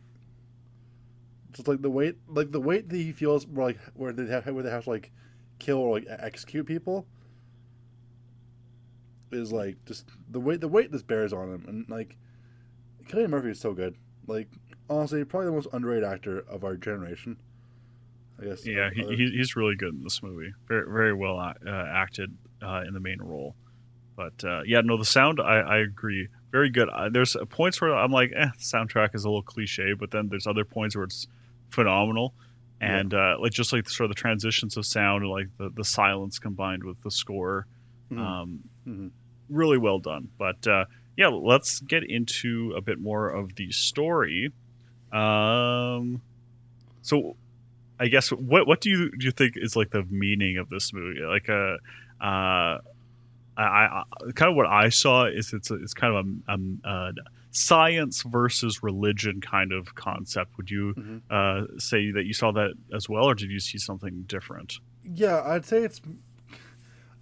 just 1.52 1.67
like 1.67 1.83
the 1.83 1.90
weight 1.90 2.17
like 2.29 2.52
the 2.52 2.61
weight 2.61 2.88
that 2.88 2.97
he 2.97 3.12
feels 3.12 3.47
where 3.47 3.67
like 3.67 3.79
where 3.95 4.12
they 4.12 4.26
have 4.26 4.47
where 4.47 4.62
they 4.62 4.71
have 4.71 4.85
to 4.85 4.90
like 4.90 5.11
kill 5.59 5.79
or 5.79 5.99
like 5.99 6.07
execute 6.09 6.67
people 6.67 7.07
is 9.33 9.52
like 9.52 9.76
just 9.85 10.09
the 10.31 10.40
weight 10.40 10.61
the 10.61 10.69
weight 10.69 10.90
this 10.90 11.02
bears 11.02 11.33
on 11.33 11.52
him 11.52 11.64
and 11.69 11.88
like 11.88 12.17
Cillian 13.09 13.31
Murphy 13.31 13.50
is 13.50 13.61
so 13.61 13.73
good. 13.73 13.97
Like 14.26 14.49
honestly, 14.88 15.25
probably 15.25 15.47
the 15.47 15.52
most 15.52 15.69
underrated 15.73 16.05
actor 16.05 16.40
of 16.49 16.64
our 16.64 16.76
generation. 16.76 17.37
I 18.40 18.45
guess. 18.45 18.67
Yeah, 18.67 18.90
he, 18.95 19.02
he, 19.17 19.31
he's 19.37 19.57
really 19.57 19.76
good 19.76 19.95
in 19.95 20.02
this 20.02 20.23
movie. 20.23 20.52
Very 20.69 20.90
very 20.90 21.14
well 21.14 21.38
uh, 21.38 21.52
acted 21.67 22.37
uh, 22.62 22.83
in 22.87 22.95
the 22.95 23.00
main 23.00 23.21
role. 23.21 23.55
But 24.20 24.46
uh, 24.46 24.60
yeah, 24.66 24.82
no, 24.84 24.98
the 24.98 25.04
sound 25.06 25.40
I, 25.40 25.60
I 25.60 25.78
agree, 25.78 26.28
very 26.52 26.68
good. 26.68 26.90
Uh, 26.90 27.08
there's 27.08 27.36
points 27.48 27.80
where 27.80 27.94
I'm 27.96 28.10
like, 28.12 28.32
eh, 28.36 28.48
soundtrack 28.58 29.14
is 29.14 29.24
a 29.24 29.28
little 29.28 29.42
cliche, 29.42 29.94
but 29.94 30.10
then 30.10 30.28
there's 30.28 30.46
other 30.46 30.62
points 30.64 30.94
where 30.94 31.04
it's 31.04 31.26
phenomenal, 31.70 32.34
Yeah. 32.82 32.98
and 32.98 33.14
uh, 33.14 33.36
like 33.40 33.52
just 33.52 33.72
like 33.72 33.88
sort 33.88 34.10
of 34.10 34.14
the 34.14 34.20
transitions 34.20 34.76
of 34.76 34.84
sound 34.84 35.22
and 35.22 35.30
like 35.30 35.48
the 35.56 35.70
the 35.70 35.84
silence 35.84 36.38
combined 36.38 36.84
with 36.84 37.00
the 37.02 37.10
score, 37.10 37.66
Mhm. 38.12 38.18
um, 38.18 38.60
Mhm. 38.86 39.10
really 39.48 39.78
well 39.78 39.98
done. 40.00 40.28
But 40.36 40.66
uh, 40.66 40.84
yeah, 41.16 41.28
let's 41.28 41.80
get 41.80 42.02
into 42.04 42.74
a 42.76 42.82
bit 42.82 42.98
more 43.00 43.30
of 43.30 43.54
the 43.54 43.70
story. 43.72 44.52
Um, 45.12 46.20
so 47.00 47.36
I 47.98 48.08
guess 48.08 48.28
what 48.30 48.66
what 48.66 48.82
do 48.82 48.90
you 48.90 49.10
do 49.16 49.24
you 49.24 49.32
think 49.32 49.54
is 49.56 49.76
like 49.76 49.90
the 49.90 50.04
meaning 50.10 50.58
of 50.58 50.68
this 50.68 50.92
movie? 50.92 51.20
Like 51.20 51.48
uh, 51.48 51.76
uh, 52.22 52.78
I, 53.62 54.02
I 54.02 54.33
kind 54.33 54.50
of 54.50 54.57
what 54.57 54.67
I 54.67 54.88
saw 54.88 55.26
is 55.26 55.52
it's 55.52 55.71
a, 55.71 55.75
it's 55.75 55.95
kind 55.95 56.14
of 56.14 56.26
a, 56.49 56.88
a, 56.88 56.90
a 57.09 57.12
science 57.50 58.23
versus 58.23 58.83
religion 58.83 59.40
kind 59.40 59.73
of 59.73 59.95
concept. 59.95 60.57
Would 60.57 60.71
you 60.71 60.95
Mhm. 60.95 61.23
uh, 61.31 61.67
say 61.79 62.11
that 62.12 62.25
you 62.25 62.33
saw 62.33 62.52
that 62.52 62.75
as 62.95 63.09
well, 63.09 63.25
or 63.25 63.35
did 63.35 63.50
you 63.50 63.61
see 63.61 63.79
something 63.79 64.23
different? 64.26 64.79
Yeah, 65.05 65.43
I'd 65.45 65.67
say 65.67 65.83
it's. 65.83 66.00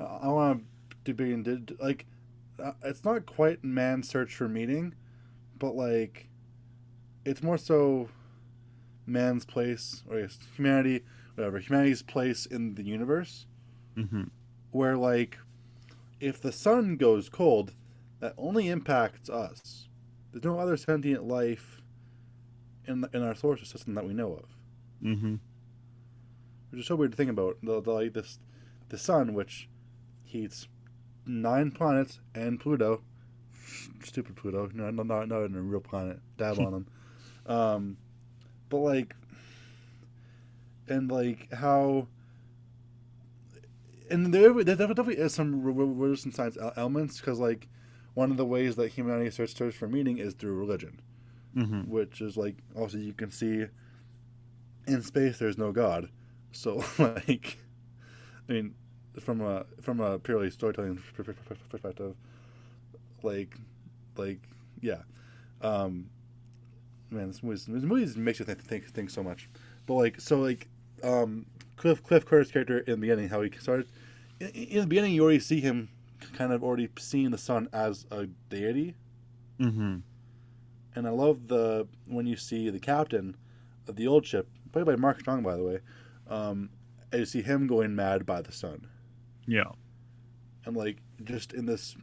I 0.01 0.29
want 0.29 0.65
to 1.05 1.15
be 1.15 1.33
in 1.33 1.43
did 1.43 1.77
like, 1.81 2.07
uh, 2.63 2.73
it's 2.85 3.05
not 3.05 3.27
quite 3.27 3.65
man's 3.65 4.09
search 4.09 4.35
for 4.35 4.49
meaning, 4.49 4.95
but 5.59 5.75
like, 5.75 6.29
it's 7.25 7.43
more 7.43 7.59
so 7.59 8.09
man's 9.07 9.45
place 9.45 10.05
or 10.09 10.19
yes, 10.21 10.39
humanity, 10.55 11.05
whatever 11.35 11.59
humanity's 11.59 12.03
place 12.03 12.47
in 12.47 12.75
the 12.75 12.83
universe. 12.85 13.47
hmm 13.95 14.25
Where 14.71 14.97
like, 14.97 15.39
if 16.21 16.41
the 16.41 16.53
sun 16.53 16.97
goes 16.97 17.29
cold, 17.29 17.75
that 18.21 18.35
only 18.37 18.69
impacts 18.69 19.29
us. 19.31 19.89
There's 20.33 20.45
no 20.45 20.59
other 20.59 20.77
sentient 20.77 21.25
life 21.25 21.81
in 22.87 23.03
the, 23.03 23.11
in 23.13 23.23
our 23.23 23.35
solar 23.35 23.57
system 23.57 23.95
that 23.95 24.07
we 24.07 24.15
know 24.15 24.35
of 24.35 24.45
hmm 25.03 25.37
which 26.71 26.81
is 26.81 26.87
so 26.87 26.97
weird 26.97 27.13
to 27.13 27.17
think 27.17 27.31
about. 27.31 27.57
The, 27.63 27.81
the 27.81 27.93
like 27.93 28.13
this, 28.13 28.39
the 28.89 28.99
sun, 28.99 29.35
which 29.35 29.69
heats 30.25 30.69
nine 31.27 31.71
planets 31.71 32.21
and 32.35 32.61
Pluto, 32.61 33.03
stupid 34.03 34.37
Pluto, 34.37 34.71
no, 34.75 34.91
no, 34.91 35.03
not 35.03 35.29
not 35.29 35.43
a 35.43 35.49
real 35.49 35.81
planet. 35.81 36.21
Dab 36.37 36.59
on 36.59 36.75
him, 36.75 36.87
um, 37.47 37.97
but 38.69 38.79
like, 38.79 39.15
and 40.89 41.11
like 41.11 41.53
how, 41.53 42.07
and 44.11 44.33
there, 44.33 44.53
there 44.65 44.77
definitely 44.77 45.17
is 45.17 45.35
some 45.35 45.63
re- 45.63 45.73
re- 45.73 45.85
religious 45.87 46.35
science 46.35 46.57
elements 46.77 47.19
because 47.21 47.39
like 47.39 47.69
one 48.15 48.31
of 48.31 48.37
the 48.37 48.45
ways 48.45 48.77
that 48.77 48.89
humanity 48.93 49.31
searches 49.31 49.57
search 49.57 49.75
for 49.75 49.89
meaning 49.89 50.19
is 50.19 50.35
through 50.35 50.55
religion. 50.55 51.01
Hmm 51.55 51.83
which 51.83 52.21
is 52.21 52.37
like 52.37 52.57
also 52.77 52.99
you 52.99 53.13
can 53.15 53.31
see 53.31 53.67
in 54.87 55.03
space 55.03 55.39
there's 55.39 55.59
no 55.59 55.73
god. 55.73 56.09
So 56.53 56.85
like 56.99 57.59
i 58.49 58.53
mean 58.53 58.75
from 59.21 59.41
a 59.41 59.65
from 59.81 60.01
a 60.01 60.19
purely 60.19 60.51
storytelling 60.51 61.03
per- 61.17 61.25
per- 61.25 61.33
per- 61.33 61.57
perspective 61.69 62.15
like 63.23 63.57
like 64.17 64.41
yeah. 64.81 65.03
Um 65.61 66.11
man 67.11 67.29
this 67.29 67.43
movie 67.43 67.63
this 67.69 67.83
movie 67.83 68.21
makes 68.21 68.39
you 68.39 68.45
think, 68.45 68.63
think 68.63 68.87
think 68.91 69.11
so 69.11 69.23
much. 69.23 69.49
But 69.87 69.95
like 69.95 70.21
so 70.21 70.39
like 70.41 70.69
um 71.03 71.47
cliff 71.79 72.03
cliff 72.03 72.27
curtis 72.27 72.51
character 72.51 72.79
in 72.81 72.93
the 72.93 72.97
beginning 72.99 73.29
how 73.29 73.41
he 73.41 73.51
started 73.59 73.87
in, 74.41 74.49
in 74.49 74.81
the 74.81 74.87
beginning 74.87 75.13
you 75.15 75.23
already 75.23 75.39
see 75.41 75.61
him 75.61 75.89
kind 76.35 76.53
of 76.53 76.63
already 76.63 76.89
seeing 76.99 77.31
the 77.31 77.39
sun 77.39 77.69
as 77.73 78.05
a 78.11 78.27
deity. 78.51 78.95
Hmm 79.59 79.99
and 80.99 81.07
I 81.07 81.11
love 81.11 81.47
the 81.47 81.87
when 82.07 82.27
you 82.27 82.35
see 82.37 82.71
the 82.71 82.81
captain 82.81 83.37
of 83.87 83.95
the 83.95 84.09
old 84.09 84.27
ship, 84.27 84.49
played 84.73 84.85
by 84.85 84.97
Mark 84.97 85.21
Strong, 85.21 85.43
by 85.45 85.57
the 85.57 85.63
way, 85.63 85.79
um, 86.29 86.71
and 87.13 87.21
you 87.21 87.25
see 87.25 87.41
him 87.41 87.67
going 87.69 87.95
mad 87.95 88.27
by 88.27 88.43
the 88.43 88.51
sun, 88.51 88.87
Yeah. 89.47 89.71
and 90.67 90.77
like 90.77 90.99
just 91.23 91.53
in 91.53 91.67
this, 91.67 91.97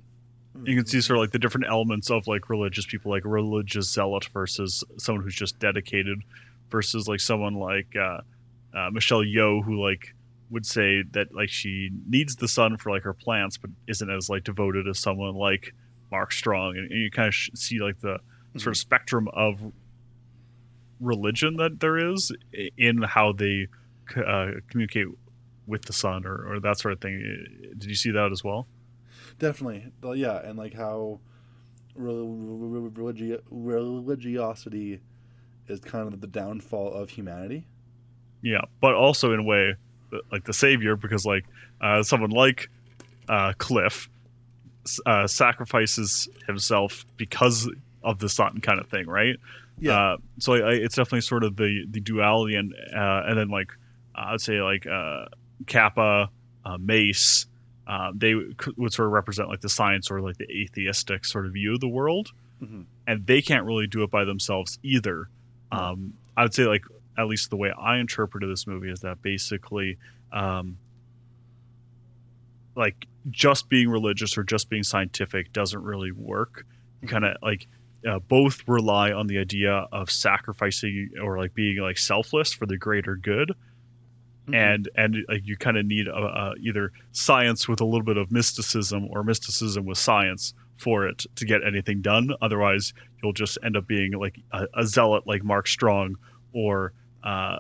you 0.64 0.76
can 0.78 0.86
see 0.86 1.02
sort 1.02 1.18
of 1.18 1.24
like 1.24 1.32
the 1.32 1.40
different 1.40 1.68
elements 1.68 2.10
of 2.10 2.26
like 2.26 2.50
religious 2.50 2.86
people 2.86 3.12
like 3.12 3.26
religious 3.26 3.92
zealot 3.92 4.26
versus 4.34 4.84
someone 4.98 5.24
who's 5.26 5.36
just 5.36 5.60
dedicated 5.60 6.22
versus 6.72 7.08
like 7.10 7.20
someone 7.20 7.56
like 7.56 7.94
uh, 7.98 8.22
uh, 8.76 8.90
michelle 8.92 9.24
yeoh 9.24 9.64
who 9.64 9.82
like 9.82 10.14
would 10.52 10.66
say 10.66 11.04
that 11.12 11.34
like 11.34 11.50
she 11.50 11.90
needs 12.08 12.36
the 12.36 12.48
sun 12.48 12.78
for 12.78 12.92
like 12.92 13.04
her 13.04 13.14
plants 13.14 13.58
but 13.58 13.70
isn't 13.88 14.10
as 14.12 14.30
like 14.30 14.44
devoted 14.44 14.88
as 14.88 15.00
someone 15.00 15.34
like 15.34 15.74
mark 16.12 16.32
strong. 16.32 16.78
And, 16.78 16.92
and 16.92 17.02
you 17.02 17.12
kind 17.12 17.28
of 17.28 17.34
sh- 17.34 17.50
see 17.56 17.80
like 17.80 18.00
the 18.00 18.20
sort 18.58 18.76
of 18.76 18.78
spectrum 18.78 19.28
of 19.34 19.60
religion 21.00 21.58
that 21.58 21.80
there 21.80 21.98
is 21.98 22.32
in 22.78 23.02
how 23.02 23.34
they 23.34 23.68
uh, 24.16 24.52
communicate 24.70 25.08
with 25.68 25.84
the 25.86 25.94
sun 25.94 26.26
or, 26.26 26.54
or 26.54 26.60
that 26.60 26.78
sort 26.80 26.94
of 26.94 27.02
thing. 27.02 27.74
Did 27.78 27.90
you 27.90 27.96
see 27.96 28.12
that 28.12 28.32
as 28.32 28.44
well? 28.44 28.68
Definitely, 29.40 29.92
Well, 30.02 30.16
yeah, 30.16 30.38
and 30.48 30.58
like 30.58 30.74
how 30.74 31.20
religi- 32.00 33.42
religiosity 33.50 35.02
is 35.68 35.80
kind 35.82 36.14
of 36.14 36.22
the 36.22 36.28
downfall 36.28 36.94
of 36.94 37.10
humanity. 37.10 37.68
Yeah, 38.46 38.62
but 38.80 38.94
also 38.94 39.34
in 39.34 39.40
a 39.40 39.44
way, 39.44 39.74
uh, 40.14 40.18
like 40.32 40.44
the 40.44 40.54
savior, 40.54 40.96
because 40.96 41.26
like 41.26 41.46
uh, 41.82 42.04
someone 42.04 42.30
like 42.30 42.70
uh, 43.28 43.54
Cliff 43.58 44.08
uh, 45.08 45.26
sacrifices 45.28 46.30
himself 46.46 47.06
because 47.18 47.68
of 48.04 48.20
the 48.20 48.30
sun, 48.30 48.60
kind 48.62 48.80
of 48.80 48.88
thing, 48.88 49.08
right? 49.08 49.36
Yeah, 49.80 50.00
Uh, 50.14 50.18
so 50.38 50.54
I, 50.54 50.58
I, 50.60 50.72
it's 50.74 50.96
definitely 50.96 51.22
sort 51.22 51.44
of 51.44 51.56
the 51.56 51.86
the 51.90 52.00
duality, 52.00 52.56
and 52.56 52.74
uh, 52.96 53.24
and 53.28 53.38
then 53.38 53.50
like 53.50 53.72
I 54.14 54.32
would 54.34 54.42
say 54.42 54.62
like 54.62 54.86
uh, 54.86 55.26
Capa, 55.66 56.30
uh, 56.66 56.78
Mace, 56.78 57.48
uh, 57.88 58.12
they 58.16 58.36
would 58.36 58.94
sort 58.94 59.08
of 59.08 59.12
represent 59.12 59.50
like 59.50 59.62
the 59.62 59.70
science 59.70 60.12
or 60.12 60.22
like 60.22 60.38
the 60.38 60.46
atheistic 60.52 61.26
sort 61.26 61.48
of 61.48 61.54
view 61.54 61.74
of 61.74 61.80
the 61.80 61.88
world, 61.90 62.32
Mhm. 62.64 62.86
and 63.08 63.26
they 63.26 63.42
can't 63.42 63.66
really 63.66 63.88
do 63.88 64.04
it 64.04 64.12
by 64.12 64.24
themselves 64.24 64.78
either. 64.84 65.30
Um, 65.72 66.14
I 66.38 66.44
would 66.44 66.54
say 66.54 66.66
like 66.66 66.86
at 67.18 67.28
least 67.28 67.50
the 67.50 67.58
way 67.58 67.72
I 67.72 67.98
interpreted 67.98 68.50
this 68.50 68.68
movie 68.68 68.90
is 68.92 69.02
that 69.02 69.22
basically. 69.22 69.98
Um, 70.32 70.78
like 72.76 73.08
just 73.30 73.70
being 73.70 73.90
religious 73.90 74.38
or 74.38 74.44
just 74.44 74.70
being 74.70 74.84
scientific 74.84 75.54
doesn't 75.54 75.82
really 75.82 76.12
work. 76.12 76.66
You 77.02 77.08
kind 77.08 77.24
of 77.26 77.38
like 77.42 77.68
uh, 78.08 78.20
both 78.20 78.68
rely 78.68 79.12
on 79.14 79.28
the 79.28 79.38
idea 79.38 79.88
of 79.92 80.12
sacrificing 80.12 81.12
or 81.22 81.38
like 81.38 81.54
being 81.54 81.78
like 81.78 81.98
selfless 81.98 82.52
for 82.54 82.66
the 82.66 82.78
greater 82.78 83.16
good 83.16 83.54
Mhm. 84.48 84.56
and 84.56 84.90
and 84.96 85.16
like 85.28 85.42
you 85.48 85.58
kind 85.58 85.76
of 85.76 85.88
need 85.88 86.08
a, 86.08 86.16
a, 86.16 86.54
either 86.62 86.92
science 87.14 87.68
with 87.68 87.82
a 87.82 87.86
little 87.86 88.04
bit 88.04 88.18
of 88.18 88.32
mysticism 88.32 89.08
or 89.10 89.24
mysticism 89.24 89.86
with 89.86 89.98
science 89.98 90.54
for 90.78 91.08
it 91.08 91.26
to 91.38 91.46
get 91.46 91.62
anything 91.66 92.02
done 92.04 92.30
otherwise 92.44 92.94
you'll 93.24 93.34
just 93.34 93.58
end 93.64 93.76
up 93.76 93.88
being 93.88 94.12
like 94.12 94.40
a, 94.52 94.68
a 94.76 94.86
zealot 94.86 95.26
like 95.26 95.44
mark 95.44 95.68
strong 95.68 96.16
or 96.54 96.94
uh 97.26 97.58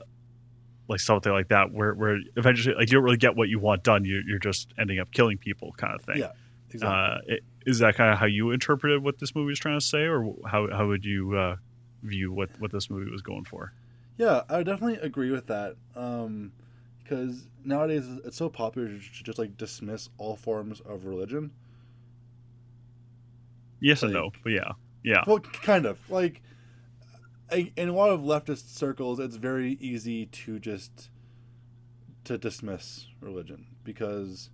like 0.87 0.99
something 0.99 1.31
like 1.31 1.47
that 1.49 1.71
where 1.71 1.93
where 1.95 2.19
eventually 2.37 2.75
like 2.75 2.87
you 2.89 2.93
don't 2.95 3.03
really 3.03 3.17
get 3.17 3.35
what 3.35 3.49
you 3.49 3.59
want 3.59 3.83
done 3.83 4.05
you, 4.05 4.21
you're 4.27 4.37
just 4.39 4.71
ending 4.79 4.99
up 4.99 5.11
killing 5.11 5.37
people 5.37 5.73
kind 5.77 5.95
of 5.95 6.01
thing 6.01 6.17
Yeah, 6.17 6.31
exactly. 6.69 6.87
uh, 7.31 7.35
it- 7.35 7.43
is 7.65 7.79
that 7.79 7.95
kind 7.95 8.13
of 8.13 8.19
how 8.19 8.27
you 8.27 8.51
interpreted 8.51 9.01
what 9.01 9.17
this 9.17 9.33
movie 9.33 9.49
was 9.49 9.57
trying 9.57 9.79
to 9.79 9.83
say, 9.83 10.03
or 10.03 10.35
how 10.45 10.69
how 10.71 10.85
would 10.87 11.03
you 11.03 11.35
uh, 11.35 11.55
view 12.03 12.31
what 12.31 12.51
what 12.59 12.71
this 12.71 12.91
movie 12.91 13.09
was 13.09 13.23
going 13.23 13.43
for? 13.43 13.73
Yeah, 14.17 14.43
I 14.47 14.57
would 14.57 14.67
definitely 14.67 14.97
agree 14.97 15.31
with 15.31 15.47
that. 15.47 15.75
Um, 15.95 16.51
because 17.01 17.47
nowadays 17.63 18.05
it's 18.23 18.37
so 18.37 18.49
popular 18.49 18.87
to 18.89 18.99
just 18.99 19.39
like 19.39 19.57
dismiss 19.57 20.09
all 20.19 20.35
forms 20.35 20.79
of 20.81 21.05
religion. 21.05 21.53
Yes 23.79 24.03
and 24.03 24.13
no, 24.13 24.31
but 24.43 24.51
yeah, 24.51 24.73
yeah, 25.03 25.23
Well, 25.27 25.39
kind 25.39 25.85
of 25.87 25.97
like 26.09 26.41
in 27.75 27.89
a 27.89 27.93
lot 27.93 28.09
of 28.11 28.21
leftist 28.21 28.75
circles, 28.75 29.19
it's 29.19 29.35
very 29.37 29.77
easy 29.81 30.25
to 30.27 30.59
just 30.59 31.09
to 32.25 32.37
dismiss 32.37 33.07
religion 33.21 33.67
because 33.83 34.49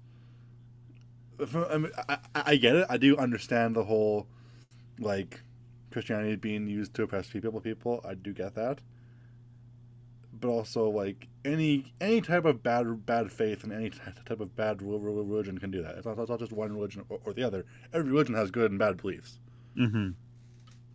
I, 1.40 1.78
mean, 1.78 1.92
I 2.10 2.18
I 2.36 2.56
get 2.58 2.76
it. 2.76 2.88
I 2.90 2.98
do 2.98 3.18
understand 3.18 3.76
the 3.76 3.86
whole 3.86 4.28
like 5.00 5.42
Christianity 5.92 6.36
being 6.36 6.68
used 6.68 6.94
to 6.96 7.04
oppress 7.04 7.30
people. 7.30 7.60
People, 7.62 8.02
I 8.08 8.14
do 8.16 8.34
get 8.34 8.56
that. 8.56 8.80
but 10.40 10.50
also 10.50 10.90
like 10.90 11.28
any 11.46 11.94
any 12.02 12.22
type 12.22 12.46
of 12.46 12.64
bad 12.64 13.06
bad 13.06 13.32
faith 13.32 13.64
and 13.64 13.74
any 13.74 13.92
type 14.26 14.40
of 14.40 14.56
bad 14.56 14.82
religion 14.82 15.58
can 15.58 15.72
do 15.72 15.82
that. 15.84 15.96
It's 15.98 16.06
not, 16.06 16.18
it's 16.20 16.30
not 16.30 16.40
just 16.40 16.52
one 16.54 16.74
religion 16.74 17.06
or, 17.10 17.20
or, 17.26 17.34
the 17.34 17.44
other. 17.44 17.66
Every 17.94 18.12
religion 18.12 18.36
has 18.36 18.52
good 18.52 18.72
and 18.72 18.80
bad 18.80 18.98
beliefs. 18.98 19.40
Mm-hmm. 19.78 20.10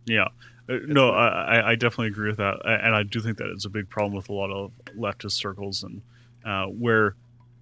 Yeah. 0.07 0.29
Uh, 0.69 0.79
no, 0.85 1.11
I, 1.11 1.71
I 1.71 1.75
definitely 1.75 2.07
agree 2.07 2.29
with 2.29 2.37
that, 2.37 2.59
and 2.65 2.93
I 2.93 3.03
do 3.03 3.21
think 3.21 3.37
that 3.37 3.47
it's 3.47 3.65
a 3.65 3.69
big 3.69 3.89
problem 3.89 4.15
with 4.15 4.27
a 4.29 4.33
lot 4.33 4.51
of 4.51 4.71
leftist 4.97 5.33
circles, 5.33 5.83
and 5.83 6.01
uh, 6.45 6.65
where 6.65 7.15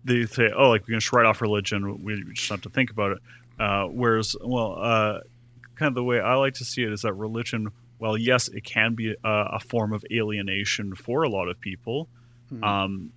they 0.05 0.25
say, 0.25 0.51
"Oh, 0.55 0.69
like 0.69 0.87
we 0.87 0.93
can 0.93 0.99
just 0.99 1.13
write 1.13 1.27
off 1.27 1.41
religion. 1.41 2.03
We 2.03 2.23
just 2.33 2.49
have 2.49 2.61
to 2.61 2.69
think 2.69 2.89
about 2.89 3.11
it." 3.11 3.19
Uh, 3.59 3.85
whereas, 3.85 4.35
well, 4.41 4.77
uh, 4.79 5.19
kind 5.75 5.89
of 5.89 5.93
the 5.93 6.03
way 6.03 6.19
I 6.19 6.33
like 6.35 6.55
to 6.55 6.65
see 6.65 6.83
it 6.83 6.91
is 6.91 7.03
that 7.03 7.13
religion, 7.13 7.71
well, 7.99 8.17
yes, 8.17 8.47
it 8.47 8.63
can 8.63 8.95
be 8.95 9.11
a, 9.11 9.17
a 9.23 9.59
form 9.59 9.93
of 9.93 10.03
alienation 10.11 10.95
for 10.95 11.23
a 11.23 11.29
lot 11.29 11.47
of 11.47 11.59
people. 11.59 12.07
Mm-hmm. 12.51 12.63
Um, 12.63 13.11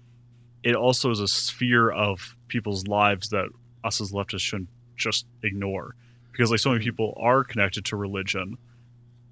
it 0.63 0.75
also 0.75 1.11
is 1.11 1.21
a 1.21 1.29
sphere 1.29 1.91
of 1.91 2.37
people's 2.49 2.87
lives 2.87 3.31
that 3.31 3.49
us 3.85 4.03
as 4.03 4.13
leftists 4.13 4.41
shouldn't 4.41 4.69
just 4.97 5.25
ignore, 5.43 5.95
because 6.31 6.51
like 6.51 6.61
so 6.61 6.71
many 6.71 6.81
mm-hmm. 6.81 6.91
people 6.91 7.19
are 7.19 7.43
connected 7.43 7.87
to 7.87 7.97
religion 7.97 8.59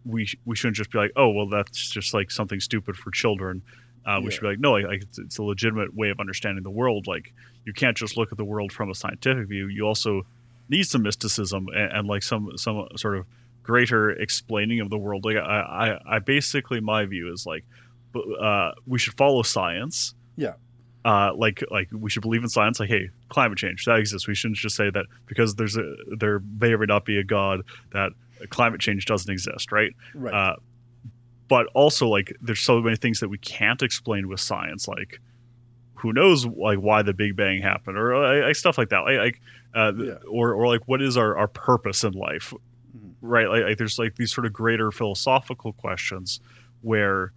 we 0.06 0.28
we 0.44 0.56
shouldn't 0.56 0.76
just 0.76 0.90
be 0.90 0.98
like, 0.98 1.12
oh, 1.16 1.30
well, 1.30 1.48
that's 1.48 1.90
just 1.90 2.14
like 2.14 2.30
something 2.30 2.60
stupid 2.60 2.96
for 2.96 3.10
children. 3.10 3.62
Uh, 4.06 4.20
we 4.20 4.26
yeah. 4.26 4.30
should 4.30 4.40
be 4.42 4.46
like, 4.46 4.60
no, 4.60 4.72
like, 4.72 5.02
it's, 5.02 5.18
it's, 5.18 5.38
a 5.38 5.42
legitimate 5.42 5.92
way 5.92 6.10
of 6.10 6.20
understanding 6.20 6.62
the 6.62 6.70
world. 6.70 7.08
Like 7.08 7.32
you 7.64 7.72
can't 7.72 7.96
just 7.96 8.16
look 8.16 8.30
at 8.30 8.38
the 8.38 8.44
world 8.44 8.72
from 8.72 8.88
a 8.88 8.94
scientific 8.94 9.48
view. 9.48 9.66
You 9.66 9.84
also 9.84 10.22
need 10.68 10.84
some 10.84 11.02
mysticism 11.02 11.66
and, 11.74 11.92
and 11.92 12.08
like 12.08 12.22
some 12.22 12.56
some 12.56 12.86
sort 12.96 13.18
of 13.18 13.26
greater 13.64 14.10
explaining 14.10 14.80
of 14.80 14.90
the 14.90 14.96
world. 14.96 15.24
Like 15.24 15.36
I, 15.36 15.98
I, 16.08 16.16
I 16.16 16.18
basically 16.20 16.80
my 16.80 17.04
view 17.04 17.32
is 17.32 17.46
like, 17.46 17.64
uh, 18.40 18.72
we 18.86 18.98
should 18.98 19.14
follow 19.14 19.42
science. 19.42 20.14
Yeah. 20.36 20.54
Uh, 21.04 21.32
like 21.36 21.62
like 21.70 21.88
we 21.92 22.08
should 22.08 22.22
believe 22.22 22.42
in 22.42 22.48
science. 22.48 22.78
Like, 22.78 22.88
hey, 22.88 23.10
climate 23.28 23.58
change 23.58 23.84
that 23.86 23.98
exists. 23.98 24.28
We 24.28 24.36
shouldn't 24.36 24.58
just 24.58 24.76
say 24.76 24.90
that 24.90 25.06
because 25.26 25.56
there's 25.56 25.76
a 25.76 25.94
there 26.16 26.40
may 26.60 26.72
or 26.72 26.78
may 26.78 26.86
not 26.86 27.04
be 27.04 27.18
a 27.18 27.24
god 27.24 27.62
that 27.92 28.12
climate 28.51 28.81
change 28.81 29.07
doesn't 29.07 29.31
exist, 29.31 29.72
right? 29.72 29.92
Right. 30.14 30.35
Uh, 30.35 30.57
but 31.49 31.66
also, 31.75 32.09
like, 32.09 32.37
there's 32.40 32.61
so 32.61 32.81
many 32.81 32.96
things 32.96 33.20
that 33.20 33.29
we 33.29 33.38
can't 33.38 33.83
explain 33.83 34.29
with 34.29 34.40
science, 34.40 34.88
like 34.88 35.20
who 35.94 36.12
knows, 36.12 36.44
like 36.44 36.79
why 36.79 37.03
the 37.03 37.14
Big 37.14 37.37
Bang 37.37 37.62
happened, 37.62 37.96
or 37.96 38.46
like, 38.46 38.57
stuff 38.57 38.79
like 38.79 38.90
that, 38.90 39.01
like, 39.01 39.18
like 39.18 39.40
uh, 39.75 39.92
yeah. 39.96 40.14
or 40.29 40.53
or 40.55 40.66
like 40.66 40.83
what 40.87 41.01
is 41.01 41.16
our 41.16 41.37
our 41.37 41.49
purpose 41.49 42.05
in 42.05 42.12
life, 42.12 42.53
mm-hmm. 42.96 43.09
right? 43.20 43.49
Like, 43.49 43.64
like, 43.64 43.79
there's 43.79 43.99
like 43.99 44.16
these 44.16 44.33
sort 44.33 44.46
of 44.46 44.53
greater 44.53 44.90
philosophical 44.90 45.72
questions 45.72 46.40
where. 46.83 47.33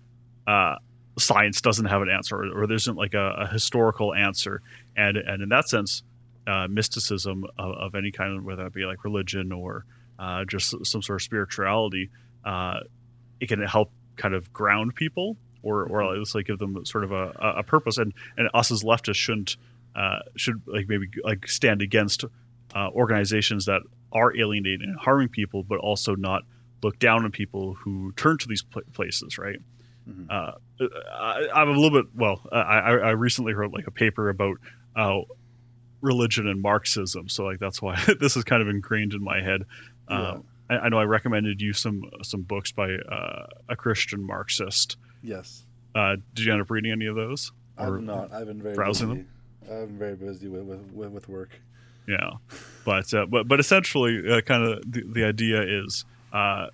Uh, 0.48 0.76
science 1.20 1.60
doesn't 1.60 1.86
have 1.86 2.02
an 2.02 2.10
answer 2.10 2.38
or, 2.38 2.64
or 2.64 2.66
there 2.66 2.78
isn't 2.78 2.96
like 2.96 3.14
a, 3.14 3.32
a, 3.40 3.48
historical 3.48 4.14
answer 4.14 4.62
and 4.96 5.18
and 5.18 5.44
in 5.44 5.50
that 5.50 5.68
sense 5.68 6.02
uh, 6.48 6.66
mysticism 6.70 7.46
of, 7.58 7.74
of, 7.74 7.96
any 7.96 8.10
kind 8.10 8.44
whether 8.46 8.66
it 8.66 8.74
be 8.74 8.86
like 8.86 9.04
religion 9.04 9.52
or 9.52 9.86
uh, 10.20 10.46
just 10.46 10.86
some 10.86 11.02
sort 11.02 11.22
of 11.22 11.24
spirituality, 11.24 12.10
uh, 12.46 12.82
it 13.40 13.48
can 13.48 13.62
help 13.64 13.92
kind 14.18 14.36
of 14.36 14.52
ground 14.52 14.94
people 14.96 15.38
or 15.64 15.86
or 15.86 16.04
at 16.04 16.18
least 16.20 16.36
like 16.36 16.46
give 16.46 16.60
them 16.60 16.86
sort 16.86 17.04
of 17.04 17.12
a, 17.12 17.32
a 17.58 17.64
purpose. 17.64 17.98
And 17.98 18.14
and 18.38 18.50
us 18.54 18.72
as 18.72 18.84
leftists 18.84 19.16
shouldn't 19.16 19.58
uh, 19.96 20.20
should 20.36 20.62
like 20.68 20.88
maybe 20.88 21.08
like 21.24 21.48
stand 21.48 21.82
against 21.82 22.26
uh, 22.76 22.90
organizations 22.90 23.66
that 23.66 23.82
are 24.12 24.36
alienating 24.38 24.90
and 24.90 24.98
harming 24.98 25.30
people, 25.30 25.64
but 25.64 25.80
also 25.80 26.16
not 26.16 26.44
look 26.84 27.00
down 27.00 27.26
on 27.26 27.32
people 27.32 27.74
who 27.74 28.12
turn 28.14 28.38
to 28.38 28.48
these 28.48 28.62
pl- 28.62 28.82
places, 28.94 29.38
right? 29.38 29.60
Mm-hmm. 30.10 30.26
Uh, 30.30 30.88
I, 31.54 31.62
am 31.62 31.70
a 31.70 31.74
little 31.74 32.02
bit 32.02 32.12
well. 32.16 32.42
I, 32.52 32.80
I 32.80 33.10
recently 33.12 33.54
wrote 33.54 33.74
like 33.74 33.88
a 33.88 33.92
paper 33.92 34.30
about 34.30 34.58
uh, 34.96 35.20
religion 36.02 36.48
and 36.48 36.62
Marxism, 36.62 37.30
so 37.30 37.44
like 37.44 37.60
that's 37.60 37.82
why 37.82 38.02
this 38.20 38.38
is 38.38 38.44
kind 38.44 38.62
of 38.62 38.70
ingrained 38.70 39.14
in 39.14 39.24
my 39.24 39.42
head. 39.42 39.64
Yeah. 40.10 40.32
Um, 40.32 40.44
I, 40.70 40.76
I, 40.78 40.90
know 40.90 41.00
I 41.00 41.04
recommended 41.04 41.62
you 41.62 41.74
some 41.74 42.04
some 42.24 42.42
books 42.42 42.72
by 42.72 42.94
uh, 42.94 43.48
a 43.68 43.76
Christian 43.76 44.26
Marxist. 44.26 44.98
Yes. 45.24 45.64
Uh, 45.96 46.18
did 46.34 46.46
you 46.46 46.54
end 46.54 46.62
up 46.62 46.70
reading 46.70 46.92
any 46.92 47.08
of 47.08 47.16
those? 47.16 47.52
I've 47.78 48.02
not. 48.02 48.32
I've 48.34 48.48
been 48.48 48.62
very 48.62 48.76
browsing 48.76 49.10
busy. 49.10 49.22
them. 49.22 49.30
I've 49.64 49.88
been 49.88 49.98
very 49.98 50.16
busy 50.16 50.48
with 50.48 50.64
with, 50.94 51.12
with 51.12 51.30
work. 51.30 51.60
Yeah, 52.08 52.32
but 52.86 53.14
uh, 53.14 53.26
but 53.28 53.48
but 53.48 53.60
essentially, 53.60 54.24
uh, 54.30 54.42
kind 54.42 54.64
of 54.64 54.92
the, 54.92 55.04
the 55.04 55.24
idea 55.24 55.62
is 55.62 56.06
uh, 56.34 56.68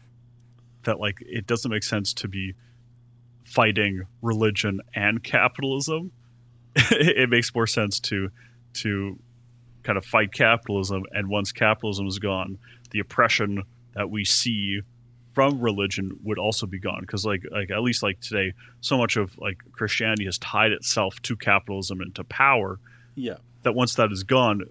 that 0.83 0.99
like 0.99 1.17
it 1.21 1.45
doesn't 1.45 1.69
make 1.69 1.83
sense 1.83 2.13
to 2.13 2.27
be 2.27 2.55
fighting 3.43 4.03
religion 4.21 4.81
and 4.93 5.23
capitalism. 5.23 6.11
it 6.75 7.29
makes 7.29 7.53
more 7.53 7.67
sense 7.67 7.99
to 7.99 8.29
to 8.73 9.19
kind 9.83 9.97
of 9.97 10.05
fight 10.05 10.33
capitalism, 10.33 11.03
and 11.11 11.27
once 11.27 11.51
capitalism 11.51 12.07
is 12.07 12.19
gone, 12.19 12.57
the 12.95 13.01
oppression 13.01 13.61
that 13.93 14.09
we 14.09 14.23
see 14.23 14.79
from 15.33 15.59
religion 15.59 16.17
would 16.23 16.39
also 16.39 16.65
be 16.65 16.79
gone. 16.79 17.01
Because 17.01 17.25
like 17.25 17.43
like 17.51 17.69
at 17.69 17.81
least 17.81 18.01
like 18.01 18.21
today 18.21 18.53
so 18.79 18.97
much 18.97 19.17
of 19.17 19.37
like 19.37 19.57
christianity 19.73 20.23
has 20.23 20.37
tied 20.37 20.71
itself 20.71 21.21
to 21.23 21.35
capitalism 21.35 21.99
and 21.99 22.15
to 22.15 22.23
power 22.23 22.79
yeah. 23.15 23.35
that 23.63 23.75
once 23.75 23.95
that 23.95 24.13
is 24.13 24.23
gone 24.23 24.61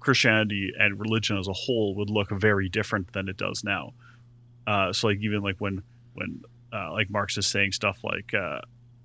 christianity 0.00 0.72
and 0.78 1.00
religion 1.00 1.36
as 1.36 1.48
a 1.48 1.52
whole 1.52 1.96
would 1.96 2.10
look 2.10 2.30
very 2.30 2.68
different 2.68 3.12
than 3.12 3.28
it 3.28 3.36
does 3.36 3.64
now. 3.64 3.92
Uh, 4.66 4.92
so 4.92 5.08
like 5.08 5.18
even 5.20 5.40
like 5.42 5.56
when 5.58 5.82
when 6.14 6.42
uh, 6.72 6.92
like 6.92 7.10
marx 7.10 7.36
is 7.38 7.46
saying 7.46 7.72
stuff 7.72 7.98
like 8.02 8.32
uh, 8.34 8.60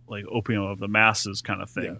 like 0.07 0.25
opium 0.31 0.63
of 0.63 0.79
the 0.79 0.87
masses 0.87 1.41
kind 1.41 1.61
of 1.61 1.69
thing. 1.69 1.99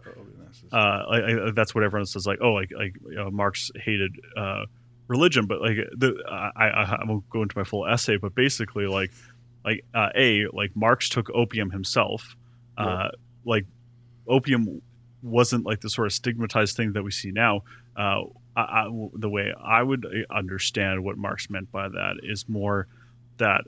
Yeah, 0.72 0.78
uh, 0.78 1.06
like, 1.10 1.24
I, 1.24 1.52
that's 1.52 1.74
what 1.74 1.84
everyone 1.84 2.06
says 2.06 2.28
like 2.28 2.40
oh 2.42 2.54
like 2.54 2.72
like 2.76 2.96
marx 3.32 3.72
hated 3.76 4.12
uh, 4.36 4.66
religion, 5.12 5.46
but 5.46 5.62
like 5.62 5.76
the 5.96 6.16
I, 6.28 6.68
I, 6.68 6.98
I 7.02 7.06
won't 7.06 7.30
go 7.30 7.44
into 7.44 7.58
my 7.58 7.66
full 7.66 7.86
essay, 7.86 8.16
but 8.16 8.34
basically 8.34 8.88
like 8.88 9.12
like 9.64 9.84
uh, 9.94 10.10
a 10.16 10.48
like 10.54 10.76
Marx 10.76 11.10
took 11.10 11.30
opium 11.32 11.70
himself, 11.70 12.36
uh, 12.78 12.84
yeah. 12.86 13.10
like 13.46 13.66
opium 14.28 14.82
wasn't 15.22 15.66
like 15.66 15.82
the 15.82 15.90
sort 15.90 16.08
of 16.08 16.14
stigmatized 16.14 16.76
thing 16.76 16.94
that 16.94 17.04
we 17.04 17.12
see 17.12 17.32
now. 17.32 17.62
Uh, 17.96 18.22
I, 18.56 18.62
I, 18.62 19.08
the 19.14 19.30
way 19.30 19.54
I 19.62 19.84
would 19.84 20.06
uh, 20.06 20.34
understand 20.34 21.04
what 21.04 21.18
Marx 21.18 21.50
meant 21.50 21.72
by 21.72 21.90
that 21.90 22.16
is 22.24 22.48
more 22.48 22.88
that 23.38 23.66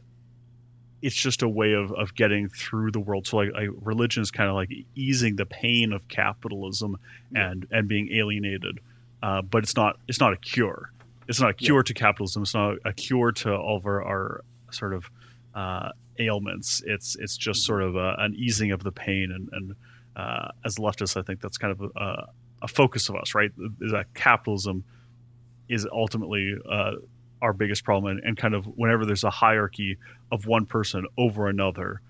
it's 1.02 1.16
just 1.16 1.42
a 1.42 1.50
way 1.50 1.74
of, 1.74 1.92
of 1.92 2.16
getting 2.16 2.48
through 2.48 2.92
the 2.92 3.00
world. 3.02 3.28
So 3.28 3.38
like, 3.38 3.52
like 3.52 3.70
religion 3.82 4.24
is 4.24 4.32
kind 4.32 4.50
of 4.50 4.56
like 4.56 4.72
easing 4.96 5.36
the 5.36 5.46
pain 5.46 5.92
of 5.92 6.08
capitalism 6.08 6.98
yeah. 7.34 7.52
and 7.52 7.68
and 7.70 7.88
being 7.90 8.14
alienated, 8.14 8.80
uh, 9.22 9.42
but 9.42 9.64
it's 9.64 9.76
not 9.76 10.00
it's 10.08 10.22
not 10.22 10.32
a 10.32 10.38
cure 10.38 10.94
it's 11.28 11.40
not 11.40 11.50
a 11.50 11.54
cure 11.54 11.80
yeah. 11.80 11.84
to 11.84 11.94
capitalism. 11.94 12.44
It's 12.44 12.54
not 12.54 12.76
a 12.86 12.94
cure 12.94 13.32
to 13.32 13.56
all 13.56 13.78
of 13.78 13.86
our, 13.86 14.04
our 14.04 14.44
sort 14.72 14.94
of 14.94 15.10
uh, 15.56 15.90
ailments. 16.20 16.84
It's 16.86 17.16
it's 17.16 17.38
just 17.38 17.62
mm-hmm. 17.62 17.66
sort 17.66 17.84
of 17.84 17.96
a, 17.96 18.16
an 18.20 18.36
easing 18.36 18.72
of 18.72 18.84
the 18.84 18.92
pain. 18.92 19.32
And, 19.32 19.50
and 19.52 19.76
uh, 20.16 20.50
as 20.66 20.76
leftists, 20.76 21.18
I 21.18 21.24
think 21.24 21.42
that's 21.42 21.58
kind 21.58 21.72
of 21.72 21.92
a, 21.96 22.28
a, 22.62 22.68
focus 22.68 23.10
of 23.10 23.16
us, 23.16 23.34
right? 23.34 23.52
Is 23.82 23.92
that 23.92 24.14
capitalism 24.14 24.84
is 25.70 25.88
ultimately 25.92 26.56
uh, 26.70 26.94
our 27.42 27.54
biggest 27.54 27.84
problem, 27.84 28.18
and, 28.18 28.26
and, 28.26 28.38
kind 28.38 28.54
of 28.54 28.66
whenever 28.66 29.06
there's 29.06 29.24
a 29.24 29.30
hierarchy 29.30 29.98
of 30.32 30.46
one 30.46 30.66
person 30.66 31.06
over 31.18 31.48
another, 31.48 32.02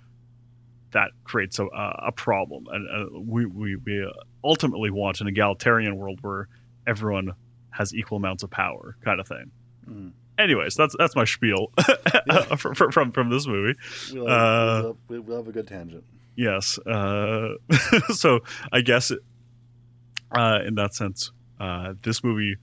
that 0.92 1.12
creates 1.24 1.60
a, 1.60 1.66
a 1.66 2.12
problem. 2.12 2.68
And 2.72 2.88
uh, 2.90 3.20
we 3.20 3.46
we, 3.46 3.76
we 3.78 4.12
ultimately 4.44 4.92
want 4.92 5.22
an 5.22 5.28
egalitarian 5.28 5.96
world 5.96 6.20
where 6.22 6.50
everyone 6.86 7.32
has 7.74 7.94
equal 7.94 8.18
amounts 8.18 8.44
of 8.44 8.50
power, 8.50 8.96
kind 9.04 9.20
of 9.20 9.28
thing. 9.28 9.52
Mm. 9.90 10.12
Anyways, 10.38 10.76
that's 10.76 10.96
that's 10.98 11.16
my 11.16 11.26
spiel 11.26 11.72
from, 12.58 12.74
from 12.92 13.12
from 13.12 13.30
this 13.30 13.46
movie. 13.46 13.78
We'll 14.14 14.28
have, 14.28 14.86
uh, 14.86 14.94
we'll, 15.08 15.22
we'll 15.22 15.38
have 15.38 15.48
a 15.48 15.52
good 15.52 15.68
tangent. 15.68 16.04
Yes. 16.36 16.80
Uh, 16.80 17.56
so 18.14 18.40
I 18.72 18.82
guess 18.82 19.12
it, 19.12 19.20
uh, 20.32 20.60
in 20.66 20.76
that 20.76 20.96
sense, 20.96 21.32
uh, 21.60 21.94
this 22.02 22.24
movie 22.24 22.58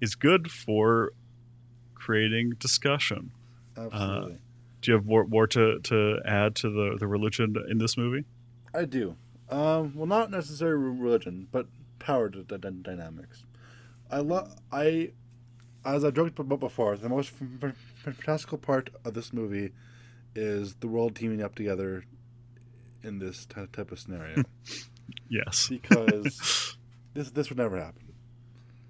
is 0.00 0.14
good 0.14 0.50
for 0.50 1.12
creating 1.94 2.54
discussion. 2.58 3.32
Uh, 3.76 3.88
Absolutely. 3.92 4.38
do 4.80 4.90
you 4.90 4.96
have 4.96 5.06
more, 5.06 5.26
more 5.26 5.46
to, 5.48 5.80
to 5.80 6.20
add 6.24 6.54
to 6.56 6.70
the, 6.70 6.96
the 6.98 7.06
religion 7.06 7.54
in 7.68 7.78
this 7.78 7.96
movie? 7.96 8.24
I 8.74 8.84
do. 8.84 9.16
Um, 9.50 9.94
well, 9.96 10.06
not 10.06 10.30
necessarily 10.30 10.98
religion, 10.98 11.48
but 11.50 11.66
power 11.98 12.28
d- 12.28 12.44
d- 12.46 12.56
dynamics. 12.82 13.44
I 14.10 14.18
love 14.18 14.54
I, 14.72 15.12
as 15.84 16.04
I 16.04 16.10
joked 16.10 16.38
about 16.38 16.60
before, 16.60 16.96
the 16.96 17.08
most 17.08 17.32
fantastical 17.94 18.58
part 18.58 18.90
of 19.04 19.14
this 19.14 19.32
movie 19.32 19.72
is 20.34 20.74
the 20.74 20.88
world 20.88 21.16
teaming 21.16 21.42
up 21.42 21.54
together 21.54 22.04
in 23.02 23.18
this 23.18 23.46
t- 23.46 23.66
type 23.72 23.90
of 23.92 23.98
scenario. 23.98 24.42
yes, 25.28 25.68
because 25.68 26.76
this 27.14 27.30
this 27.30 27.48
would 27.48 27.58
never 27.58 27.78
happen. 27.78 28.02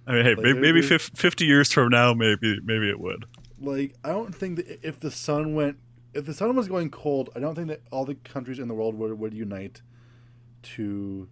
I 0.06 0.12
mean, 0.12 0.24
hey, 0.24 0.34
like, 0.34 0.44
maybe, 0.44 0.60
maybe 0.60 0.82
fifty 0.82 1.46
years 1.46 1.72
from 1.72 1.90
now, 1.90 2.14
maybe 2.14 2.58
maybe 2.62 2.88
it 2.88 2.98
would. 2.98 3.26
Like, 3.60 3.94
I 4.02 4.08
don't 4.08 4.34
think 4.34 4.56
that 4.56 4.80
if 4.82 5.00
the 5.00 5.10
sun 5.10 5.54
went, 5.54 5.76
if 6.14 6.24
the 6.24 6.34
sun 6.34 6.56
was 6.56 6.66
going 6.66 6.90
cold, 6.90 7.30
I 7.36 7.40
don't 7.40 7.54
think 7.54 7.68
that 7.68 7.82
all 7.90 8.04
the 8.04 8.14
countries 8.14 8.58
in 8.58 8.68
the 8.68 8.74
world 8.74 8.94
would 8.96 9.18
would 9.18 9.34
unite 9.34 9.82
to 10.62 11.28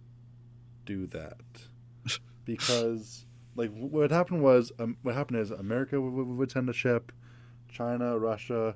do 0.85 1.07
that 1.07 1.37
because 2.45 3.25
like 3.59 3.71
what 3.71 4.09
happened 4.09 4.41
was 4.41 4.71
um, 4.79 4.97
what 5.01 5.15
happened 5.15 5.39
is 5.39 5.51
America 5.51 5.99
would, 5.99 6.27
would 6.27 6.51
send 6.51 6.69
a 6.69 6.73
ship, 6.73 7.11
China, 7.67 8.17
Russia, 8.17 8.75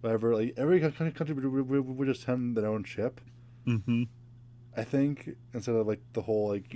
whatever. 0.00 0.34
Like 0.34 0.54
every 0.56 0.80
country, 0.80 1.12
country 1.12 1.34
would, 1.34 1.68
would, 1.68 1.86
would 1.86 2.08
just 2.08 2.22
send 2.22 2.56
their 2.56 2.66
own 2.66 2.82
ship. 2.84 3.20
Mm-hmm. 3.66 4.04
I 4.74 4.84
think 4.84 5.36
instead 5.52 5.74
of 5.74 5.86
like 5.86 6.00
the 6.14 6.22
whole 6.22 6.48
like 6.48 6.74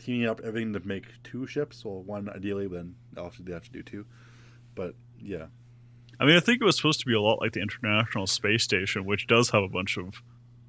teaming 0.00 0.26
up 0.26 0.40
everything 0.40 0.72
to 0.72 0.80
make 0.80 1.04
two 1.22 1.46
ships. 1.46 1.84
Well, 1.84 2.02
one 2.02 2.28
ideally, 2.28 2.66
but 2.66 2.76
then 2.76 2.96
obviously 3.16 3.44
they 3.44 3.52
have 3.52 3.64
to 3.64 3.70
do 3.70 3.82
two. 3.84 4.04
But 4.74 4.96
yeah, 5.20 5.46
I 6.18 6.24
mean, 6.24 6.36
I 6.36 6.40
think 6.40 6.60
it 6.60 6.64
was 6.64 6.76
supposed 6.76 7.00
to 7.00 7.06
be 7.06 7.14
a 7.14 7.20
lot 7.20 7.40
like 7.40 7.52
the 7.52 7.60
International 7.60 8.26
Space 8.26 8.64
Station, 8.64 9.04
which 9.04 9.28
does 9.28 9.50
have 9.50 9.62
a 9.62 9.68
bunch 9.68 9.96
of 9.96 10.22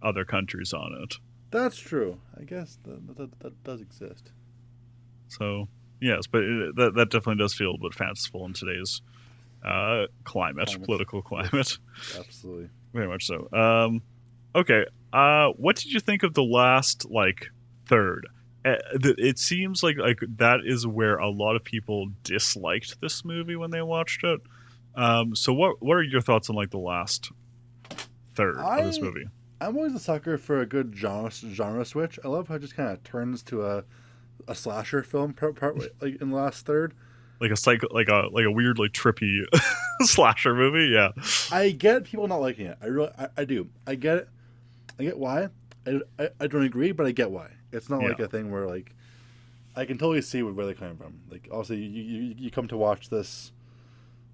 other 0.04 0.24
countries 0.24 0.72
on 0.72 0.96
it. 1.02 1.16
that's 1.50 1.80
true. 1.80 2.20
I 2.40 2.44
guess 2.44 2.78
that 2.84 3.18
that, 3.18 3.40
that 3.40 3.64
does 3.64 3.82
exist. 3.82 4.32
So 5.38 5.68
yes, 6.00 6.28
but 6.28 6.44
it, 6.44 6.76
that 6.76 6.96
that 6.96 7.10
definitely 7.10 7.44
does 7.44 7.54
feel 7.54 7.76
a 7.76 7.78
bit 7.78 7.94
fanciful 7.94 8.46
in 8.46 8.54
today's 8.54 9.02
uh, 9.66 10.06
climate, 10.24 10.68
Climate. 10.68 10.86
political 10.86 11.22
climate. 11.22 11.78
Absolutely. 12.18 12.70
Very 12.94 13.08
much 13.08 13.26
so. 13.26 13.48
Um, 13.52 14.02
okay. 14.56 14.86
Uh, 15.12 15.50
what 15.58 15.76
did 15.76 15.92
you 15.94 16.00
think 16.00 16.24
of 16.24 16.34
the 16.34 16.44
last 16.44 17.10
like 17.10 17.48
third? 17.88 18.28
Uh, 18.66 18.76
it 18.94 19.40
seems 19.40 19.84
like 19.84 19.98
like 19.98 20.20
that 20.38 20.62
is 20.66 20.88
where 20.88 21.18
a 21.18 21.30
lot 21.30 21.56
of 21.56 21.64
people 21.64 22.10
disliked 22.24 23.00
this 23.02 23.26
movie 23.26 23.56
when 23.56 23.72
they 23.72 23.82
watched 23.82 24.24
it. 24.24 24.40
Um, 24.96 25.36
so 25.36 25.54
what 25.54 25.82
what 25.82 25.96
are 25.96 26.04
your 26.04 26.22
thoughts 26.22 26.50
on 26.50 26.56
like 26.56 26.70
the 26.70 26.78
last 26.78 27.32
third 28.36 28.58
of 28.58 28.86
this 28.86 29.02
movie? 29.02 29.26
I'm 29.60 29.78
always 29.78 29.94
a 29.94 30.00
sucker 30.00 30.38
for 30.38 30.62
a 30.62 30.66
good 30.66 30.94
genre 30.96 31.32
genre 31.32 31.86
switch. 31.86 32.20
I 32.24 32.28
love 32.28 32.48
how 32.48 32.56
it 32.56 32.60
just 32.60 32.76
kind 32.76 32.90
of 32.90 33.04
turns 33.04 33.44
to 33.44 33.66
a 33.66 33.84
a 34.48 34.56
slasher 34.56 35.04
film 35.04 35.34
part, 35.34 35.56
part 35.56 35.78
like 36.02 36.22
in 36.22 36.30
the 36.30 36.36
last 36.36 36.66
third. 36.66 36.94
Like 37.40 37.52
a 37.52 37.58
psycho, 37.58 37.88
like 37.92 38.08
a 38.08 38.30
like 38.32 38.46
a 38.46 38.52
weirdly 38.52 38.90
trippy 38.90 39.44
slasher 40.02 40.56
movie. 40.56 40.94
Yeah. 40.94 41.10
I 41.52 41.72
get 41.72 42.06
people 42.06 42.28
not 42.28 42.42
liking 42.42 42.68
it. 42.68 42.78
I 42.82 42.86
really, 42.86 43.12
I, 43.18 43.28
I 43.38 43.46
do. 43.46 43.68
I 43.86 43.96
get 43.96 44.18
it. 44.18 44.30
I 45.00 45.04
get 45.04 45.18
why. 45.18 45.50
I, 45.86 46.00
I, 46.20 46.30
I 46.40 46.48
don't 46.48 46.64
agree, 46.64 46.92
but 46.92 47.06
I 47.06 47.12
get 47.12 47.32
why. 47.32 47.50
It's 47.72 47.90
not 47.90 48.04
like 48.04 48.20
a 48.20 48.28
thing 48.28 48.52
where 48.52 48.68
like 48.68 48.94
I 49.76 49.86
can 49.86 49.98
totally 49.98 50.22
see 50.22 50.44
where 50.44 50.66
they're 50.66 50.76
coming 50.76 50.98
from. 50.98 51.20
Like 51.30 51.50
obviously 51.52 51.78
you, 51.78 52.04
you, 52.04 52.36
you 52.38 52.52
come 52.52 52.68
to 52.68 52.78
watch 52.78 53.10
this 53.10 53.52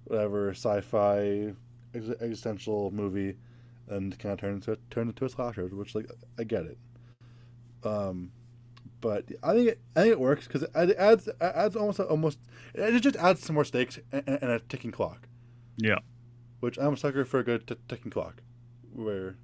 whatever 0.04 0.50
sci-fi 0.50 1.54
ex- 1.94 2.20
existential 2.20 2.90
movie 2.90 3.36
and 3.88 4.18
kind 4.18 4.32
of 4.32 4.40
turn 4.40 4.54
into 4.54 4.78
turn 4.90 5.08
into 5.08 5.24
a 5.24 5.28
slasher, 5.28 5.66
which 5.68 5.94
like 5.94 6.10
I 6.38 6.44
get 6.44 6.64
it. 6.64 6.78
Um, 7.82 8.30
but 9.00 9.24
I 9.42 9.52
think 9.54 9.68
it, 9.68 9.80
I 9.96 10.00
think 10.02 10.12
it 10.12 10.20
works 10.20 10.46
because 10.46 10.62
it 10.62 10.96
adds 10.96 11.26
it 11.28 11.36
adds 11.40 11.76
almost 11.76 12.00
almost 12.00 12.38
it 12.74 13.00
just 13.00 13.16
adds 13.16 13.40
some 13.42 13.54
more 13.54 13.64
stakes 13.64 13.98
and, 14.12 14.22
and 14.26 14.50
a 14.50 14.58
ticking 14.60 14.90
clock 14.92 15.28
Yeah. 15.76 15.98
which 16.60 16.78
I'm 16.78 16.94
a 16.94 16.96
sucker 16.96 17.24
for 17.24 17.38
a 17.40 17.44
good 17.44 17.66
t- 17.66 17.76
ticking 17.88 18.10
clock, 18.10 18.42
where, 18.92 19.36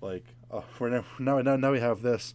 like, 0.00 0.24
oh, 0.50 0.64
we're 0.78 0.88
now 0.90 1.04
now 1.18 1.40
now, 1.40 1.56
now 1.56 1.70
we 1.72 1.80
have 1.80 2.02
this, 2.02 2.34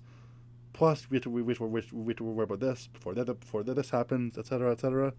plus 0.73 1.09
we 1.09 1.17
have 1.17 1.23
to 1.23 1.29
we, 1.29 1.41
we, 1.41 1.51
have 1.53 1.57
to- 1.59 1.65
we, 1.65 1.81
have 1.81 1.89
to- 1.89 1.95
we 1.95 2.11
have 2.11 2.17
to 2.17 2.23
worry 2.23 2.43
about 2.45 2.59
this 2.61 2.87
before 2.87 3.13
that 3.15 3.25
before 3.25 3.63
that 3.63 3.73
this 3.75 3.89
happens, 3.89 4.37
etc. 4.37 4.71
etc. 4.71 5.13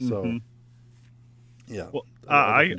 So, 0.00 0.22
Mhm. 0.24 0.42
yeah, 1.66 1.88
Well, 1.92 2.04
I- 2.28 2.34
I 2.36 2.62
I- 2.62 2.74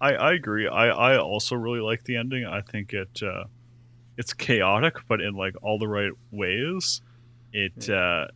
I, 0.00 0.14
I 0.14 0.32
agree. 0.32 0.66
I, 0.66 0.88
I 0.88 1.16
also 1.18 1.54
really 1.54 1.78
like 1.80 2.02
the 2.04 2.16
ending. 2.16 2.44
I 2.44 2.60
think 2.60 2.92
it 2.92 3.22
uh, 3.22 3.44
it's 4.16 4.32
chaotic, 4.32 4.96
but 5.06 5.20
in 5.20 5.34
like 5.34 5.54
all 5.62 5.78
the 5.78 5.86
right 5.88 6.10
ways. 6.32 7.00
It 7.52 7.88
uh, 7.88 8.26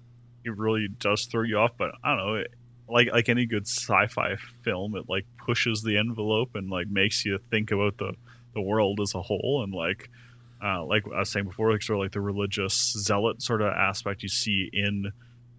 it 0.44 0.56
really 0.56 0.88
does 0.88 1.24
throw 1.26 1.42
you 1.42 1.58
off. 1.58 1.72
But 1.76 1.92
I 2.02 2.16
don't 2.16 2.26
know, 2.26 2.34
it, 2.36 2.52
like 2.88 3.08
like 3.12 3.28
any 3.28 3.46
good 3.46 3.66
sci-fi 3.66 4.36
film, 4.62 4.96
it 4.96 5.08
like 5.08 5.26
pushes 5.38 5.82
the 5.82 5.98
envelope 5.98 6.54
and 6.54 6.70
like 6.70 6.88
makes 6.88 7.24
you 7.24 7.38
think 7.50 7.70
about 7.70 7.96
the 7.98 8.14
the 8.54 8.60
world 8.60 9.00
as 9.00 9.14
a 9.14 9.22
whole 9.22 9.62
and 9.64 9.72
like. 9.74 10.10
Uh, 10.64 10.82
like 10.86 11.04
I 11.14 11.18
was 11.18 11.30
saying 11.30 11.44
before, 11.44 11.70
like 11.70 11.82
sort 11.82 11.98
of 11.98 12.04
like 12.04 12.12
the 12.12 12.20
religious 12.22 12.72
zealot 12.96 13.42
sort 13.42 13.60
of 13.60 13.68
aspect 13.74 14.22
you 14.22 14.30
see 14.30 14.70
in 14.72 15.12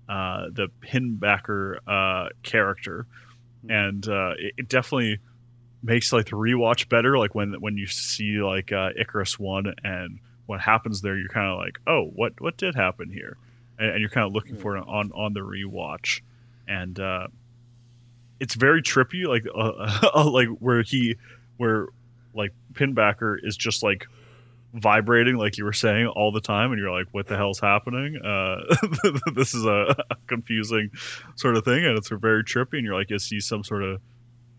uh, 0.09 0.47
the 0.51 0.69
Pinbacker 0.81 1.77
uh, 1.87 2.29
character, 2.41 3.05
and 3.69 4.07
uh, 4.07 4.31
it, 4.39 4.53
it 4.57 4.69
definitely 4.69 5.19
makes 5.83 6.11
like 6.11 6.25
the 6.25 6.31
rewatch 6.31 6.89
better. 6.89 7.17
Like 7.17 7.35
when 7.35 7.53
when 7.61 7.77
you 7.77 7.85
see 7.85 8.41
like 8.41 8.71
uh, 8.71 8.89
Icarus 8.99 9.37
one 9.37 9.71
and 9.83 10.19
what 10.47 10.61
happens 10.61 11.01
there, 11.01 11.17
you're 11.17 11.29
kind 11.29 11.51
of 11.51 11.59
like, 11.59 11.77
oh, 11.85 12.05
what 12.15 12.41
what 12.41 12.57
did 12.57 12.73
happen 12.73 13.11
here, 13.11 13.37
and, 13.79 13.91
and 13.91 13.99
you're 13.99 14.09
kind 14.09 14.25
of 14.25 14.33
looking 14.33 14.55
Yeah. 14.55 14.61
for 14.61 14.77
it 14.77 14.83
on 14.87 15.11
on 15.13 15.33
the 15.33 15.41
rewatch, 15.41 16.21
and 16.67 16.99
uh, 16.99 17.27
it's 18.39 18.55
very 18.55 18.81
trippy, 18.81 19.25
like 19.25 19.45
uh, 19.55 20.29
like 20.29 20.47
where 20.59 20.81
he 20.83 21.15
where 21.57 21.87
like 22.33 22.53
Pinbacker 22.73 23.37
is 23.41 23.57
just 23.57 23.81
like 23.83 24.05
vibrating 24.73 25.37
like 25.37 25.57
you 25.57 25.63
were 25.63 25.73
saying 25.73 26.05
all 26.07 26.31
the 26.31 26.41
time 26.41 26.71
and 26.71 26.79
you're 26.79 26.91
like 26.91 27.07
what 27.11 27.25
the 27.25 27.35
hell's 27.37 27.59
happening 27.59 28.17
uh 28.23 28.57
this 29.33 29.55
is 29.55 29.65
a 29.65 29.95
confusing 30.27 30.91
sort 31.35 31.55
of 31.55 31.63
thing 31.63 31.83
and 31.85 31.97
it's 31.97 32.09
very 32.09 32.43
trippy 32.43 32.73
and 32.73 32.83
you're 32.83 32.93
like 32.93 33.09
is 33.09 33.25
he 33.27 33.39
some 33.39 33.63
sort 33.63 33.81
of 33.81 33.99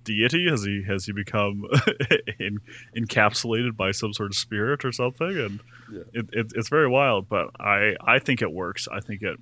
deity 0.09 0.49
has 0.49 0.65
he 0.65 0.83
has 0.87 1.05
he 1.05 1.13
become 1.13 1.63
in, 2.41 2.59
encapsulated 2.97 3.77
by 3.77 3.91
some 3.93 4.13
sort 4.15 4.31
of 4.31 4.37
spirit 4.37 4.85
or 4.85 4.93
something 4.93 5.37
and 5.39 5.61
Yeah. 5.93 6.03
it, 6.15 6.27
it, 6.33 6.47
it's 6.55 6.69
very 6.71 6.89
wild 6.89 7.29
but 7.29 7.51
i 7.61 7.95
i 8.01 8.19
think 8.19 8.41
it 8.43 8.51
works 8.53 8.89
i 8.91 9.01
think 9.01 9.23
it 9.23 9.37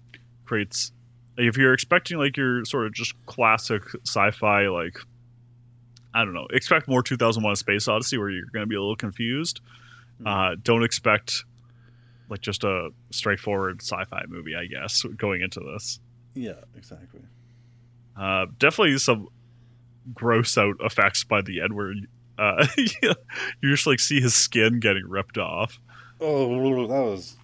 creates 0.45 0.93
if 1.39 1.57
you're 1.57 1.73
expecting 1.75 2.19
like 2.19 2.37
your 2.37 2.65
sort 2.65 2.87
of 2.87 2.93
just 2.95 3.15
classic 3.27 3.83
sci-fi 4.05 4.69
like 4.69 4.97
i 6.15 6.25
don't 6.25 6.35
know 6.35 6.47
expect 6.53 6.89
more 6.89 7.03
2001 7.03 7.53
A 7.53 7.57
space 7.57 7.89
odyssey 7.89 8.19
where 8.19 8.31
you're 8.31 8.47
going 8.53 8.63
to 8.65 8.69
be 8.69 8.77
a 8.77 8.81
little 8.81 8.97
confused 8.97 9.61
Hmm. 10.19 10.27
uh, 10.27 10.55
don't 10.63 10.83
expect 10.83 11.45
like 12.31 12.41
just 12.41 12.65
a 12.65 12.89
straightforward 13.11 13.83
sci-fi 13.83 14.25
movie 14.29 14.55
i 14.57 14.65
guess 14.67 15.03
going 15.17 15.43
into 15.43 15.61
this 15.61 16.01
yeah, 16.35 16.53
exactly. 16.77 17.21
uh, 18.17 18.45
definitely 18.59 18.97
some 18.99 19.29
gross 20.15 20.57
out 20.57 20.77
effects 20.81 21.25
by 21.25 21.43
the 21.43 21.61
end 21.61 21.75
where 21.75 21.93
uh, 22.39 22.67
you 22.77 23.15
just 23.63 23.87
like 23.87 24.01
see 24.01 24.21
his 24.21 24.35
skin 24.35 24.81
getting 24.81 25.09
ripped 25.09 25.39
off. 25.39 25.79
Oh, 26.21 26.87
that 26.87 26.89
was. 26.89 27.37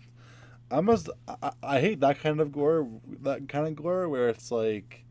I 0.70 0.80
must. 0.80 1.10
I, 1.28 1.52
I 1.62 1.80
hate 1.80 2.00
that 2.00 2.20
kind 2.20 2.40
of 2.40 2.52
gore. 2.52 2.88
That 3.22 3.48
kind 3.48 3.66
of 3.68 3.76
gore 3.76 4.08
where 4.08 4.28
it's 4.28 4.50
like. 4.50 5.04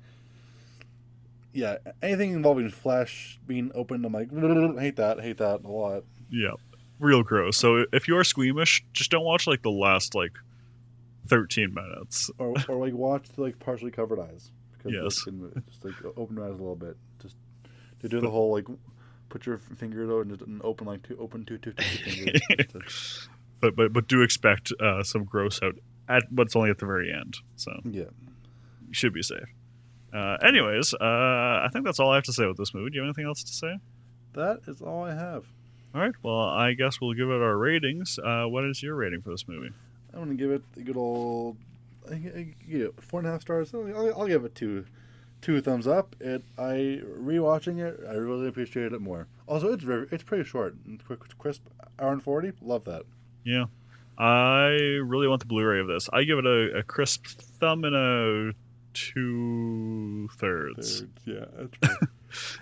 Yeah, 1.53 1.77
anything 2.01 2.31
involving 2.31 2.69
flesh 2.69 3.37
being 3.45 3.71
opened, 3.75 4.05
I'm 4.05 4.13
like, 4.13 4.29
hate 4.79 4.95
that. 4.95 5.19
Hate 5.19 5.37
that 5.39 5.65
a 5.65 5.67
lot. 5.67 6.05
Yeah, 6.29 6.53
real 6.99 7.23
gross. 7.23 7.57
So 7.57 7.85
if 7.91 8.07
you 8.07 8.15
are 8.17 8.23
squeamish, 8.23 8.83
just 8.93 9.11
don't 9.11 9.25
watch 9.25 9.47
like 9.47 9.61
the 9.61 9.69
last 9.71 10.15
like 10.15 10.31
thirteen 11.27 11.73
minutes. 11.73 12.31
or, 12.37 12.55
or 12.69 12.77
like 12.77 12.93
watch 12.93 13.27
the 13.35 13.41
like 13.41 13.59
partially 13.59 13.91
covered 13.91 14.19
eyes 14.19 14.51
because 14.77 14.93
Yes. 14.93 15.03
yes. 15.03 15.23
can 15.25 15.63
just 15.69 15.83
like 15.83 15.93
open 16.17 16.37
your 16.37 16.45
eyes 16.45 16.51
a 16.51 16.57
little 16.57 16.75
bit 16.75 16.95
to 18.01 18.09
do 18.09 18.19
the 18.19 18.29
whole 18.29 18.51
like 18.51 18.65
put 19.29 19.45
your 19.45 19.57
fingers 19.57 20.09
out 20.09 20.25
and 20.25 20.41
and 20.41 20.61
open 20.63 20.85
like 20.87 21.01
two 21.03 21.17
open 21.19 21.45
two 21.45 21.57
two 21.57 21.71
two, 21.73 21.83
two 21.83 22.11
fingers 22.11 23.27
But 23.61 23.75
but 23.75 23.93
but 23.93 24.07
do 24.07 24.23
expect 24.23 24.73
uh, 24.79 25.03
some 25.03 25.23
gross 25.23 25.61
out 25.61 25.75
at 26.09 26.23
but 26.31 26.47
it's 26.47 26.55
only 26.55 26.71
at 26.71 26.79
the 26.79 26.87
very 26.87 27.13
end. 27.13 27.37
So 27.55 27.71
yeah 27.85 28.05
you 28.87 28.93
should 28.93 29.13
be 29.13 29.21
safe. 29.21 29.47
Uh, 30.13 30.35
anyways, 30.43 30.93
uh, 30.93 30.97
I 30.99 31.69
think 31.71 31.85
that's 31.85 31.99
all 31.99 32.11
I 32.11 32.15
have 32.15 32.25
to 32.25 32.33
say 32.33 32.45
with 32.45 32.57
this 32.57 32.73
movie. 32.73 32.89
Do 32.89 32.95
you 32.95 33.01
have 33.01 33.07
anything 33.07 33.25
else 33.25 33.43
to 33.43 33.53
say? 33.53 33.77
that 34.33 34.59
is 34.67 34.81
all 34.81 35.03
I 35.03 35.13
have 35.13 35.45
All 35.93 36.01
right. 36.01 36.13
Well, 36.23 36.39
I 36.39 36.73
guess 36.73 37.01
we'll 37.01 37.13
give 37.13 37.29
it 37.29 37.41
our 37.41 37.57
ratings. 37.57 38.17
Uh, 38.17 38.45
what 38.45 38.63
is 38.65 38.81
your 38.81 38.95
rating 38.95 39.21
for 39.21 39.29
this 39.29 39.47
movie? 39.47 39.71
I'm 40.13 40.19
gonna 40.19 40.35
give 40.35 40.51
it 40.51 40.63
a 40.77 40.81
good 40.81 40.97
old 40.97 41.57
I, 42.09 42.15
I 42.15 42.55
give 42.67 42.81
it 42.81 43.03
four 43.03 43.19
and 43.19 43.27
a 43.27 43.31
half 43.31 43.41
stars 43.41 43.73
I'll, 43.73 44.19
I'll 44.19 44.27
give 44.27 44.43
it 44.43 44.55
two 44.55 44.85
two 45.41 45.59
thumbs 45.61 45.87
up 45.87 46.15
it 46.19 46.43
I 46.57 47.01
rewatching 47.17 47.79
it 47.79 47.99
I 48.07 48.13
really 48.13 48.47
appreciated 48.47 48.93
it 48.93 49.01
more 49.01 49.27
also 49.47 49.73
it's 49.73 49.83
very 49.83 50.07
it's 50.11 50.23
pretty 50.23 50.43
short 50.43 50.75
and 50.85 51.03
quick 51.03 51.19
crisp 51.37 51.63
hour 51.99 52.11
and 52.13 52.21
40 52.23 52.53
love 52.61 52.83
that 52.85 53.03
Yeah. 53.43 53.65
I 54.17 54.69
really 55.03 55.27
want 55.27 55.39
the 55.39 55.47
Blu-ray 55.47 55.79
of 55.79 55.87
this. 55.87 56.07
I 56.13 56.23
give 56.25 56.37
it 56.37 56.45
a, 56.45 56.79
a 56.79 56.83
crisp 56.83 57.25
thumb 57.25 57.83
and 57.85 57.95
a 57.95 58.53
two 58.93 60.29
thirds. 60.35 60.99
Third, 60.99 61.09
yeah 61.25 61.89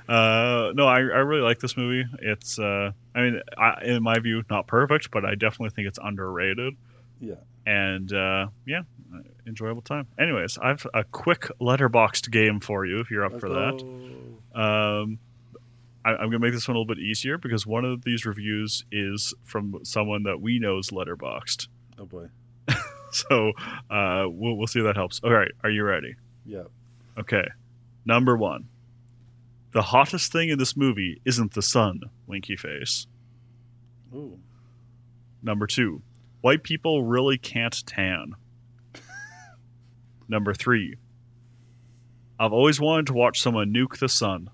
right. 0.07 0.67
Uh, 0.69 0.71
no, 0.73 0.87
I, 0.87 0.97
I 0.97 0.99
really 0.99 1.41
like 1.41 1.59
this 1.59 1.75
movie. 1.75 2.07
It's, 2.21 2.57
uh, 2.59 2.91
I 3.13 3.21
mean, 3.21 3.41
I, 3.57 3.83
in 3.83 4.01
my 4.03 4.19
view, 4.19 4.43
not 4.49 4.67
perfect, 4.67 5.11
but 5.11 5.25
I 5.25 5.35
definitely 5.35 5.71
think 5.71 5.87
it's 5.87 5.99
underrated. 6.01 6.75
yeah 7.19 7.35
And 7.65 8.11
uh, 8.13 8.47
yeah, 8.65 8.83
enjoyable 9.49 9.81
time. 9.81 10.07
Anyways, 10.17 10.57
I 10.57 10.69
have 10.69 10.87
a 10.93 11.03
quick 11.03 11.47
Letterboxd 11.59 12.31
game 12.31 12.59
for 12.59 12.85
you 12.85 12.99
if 13.01 13.11
you're 13.11 13.25
up 13.25 13.33
Let's 13.33 13.41
for 13.41 13.49
that. 13.49 13.77
go. 14.53 14.61
Um, 14.61 15.19
I, 16.05 16.11
I'm 16.11 16.29
gonna 16.29 16.39
make 16.39 16.53
this 16.53 16.67
one 16.67 16.75
a 16.75 16.79
little 16.79 16.93
bit 16.95 17.01
easier 17.03 17.37
because 17.37 17.67
one 17.67 17.83
of 17.85 18.03
these 18.03 18.25
reviews 18.25 18.85
is 18.91 19.33
from 19.43 19.79
someone 19.83 20.23
that 20.23 20.39
we 20.39 20.59
know 20.59 20.77
is 20.77 20.89
Letterboxd. 20.91 21.67
Oh 21.97 22.05
boy. 22.05 22.27
So 23.11 23.53
uh, 23.89 24.25
we'll 24.27 24.55
we'll 24.55 24.67
see 24.67 24.79
if 24.81 24.85
that 24.85 24.95
helps. 24.95 25.19
All 25.23 25.31
right, 25.31 25.51
are 25.63 25.69
you 25.71 25.83
ready? 25.83 26.15
Yeah. 26.45 26.65
Okay. 27.17 27.43
Number 28.05 28.37
one. 28.37 28.67
The 29.71 29.81
hottest 29.81 30.31
thing 30.31 30.49
in 30.49 30.59
this 30.59 30.77
movie 30.77 31.19
isn't 31.25 31.53
the 31.53 31.63
sun, 31.63 32.01
winky 32.27 32.55
face. 32.55 33.07
Ooh. 34.13 34.39
Number 35.41 35.65
two. 35.67 36.01
White 36.41 36.63
people 36.63 37.03
really 37.03 37.37
can't 37.39 37.83
tan. 37.87 38.33
Number 40.29 40.53
three. 40.53 40.95
I've 42.39 42.53
always 42.53 42.79
wanted 42.79 43.07
to 43.07 43.13
watch 43.13 43.41
someone 43.41 43.73
nuke 43.73 43.97
the 43.97 44.07
sun. 44.07 44.49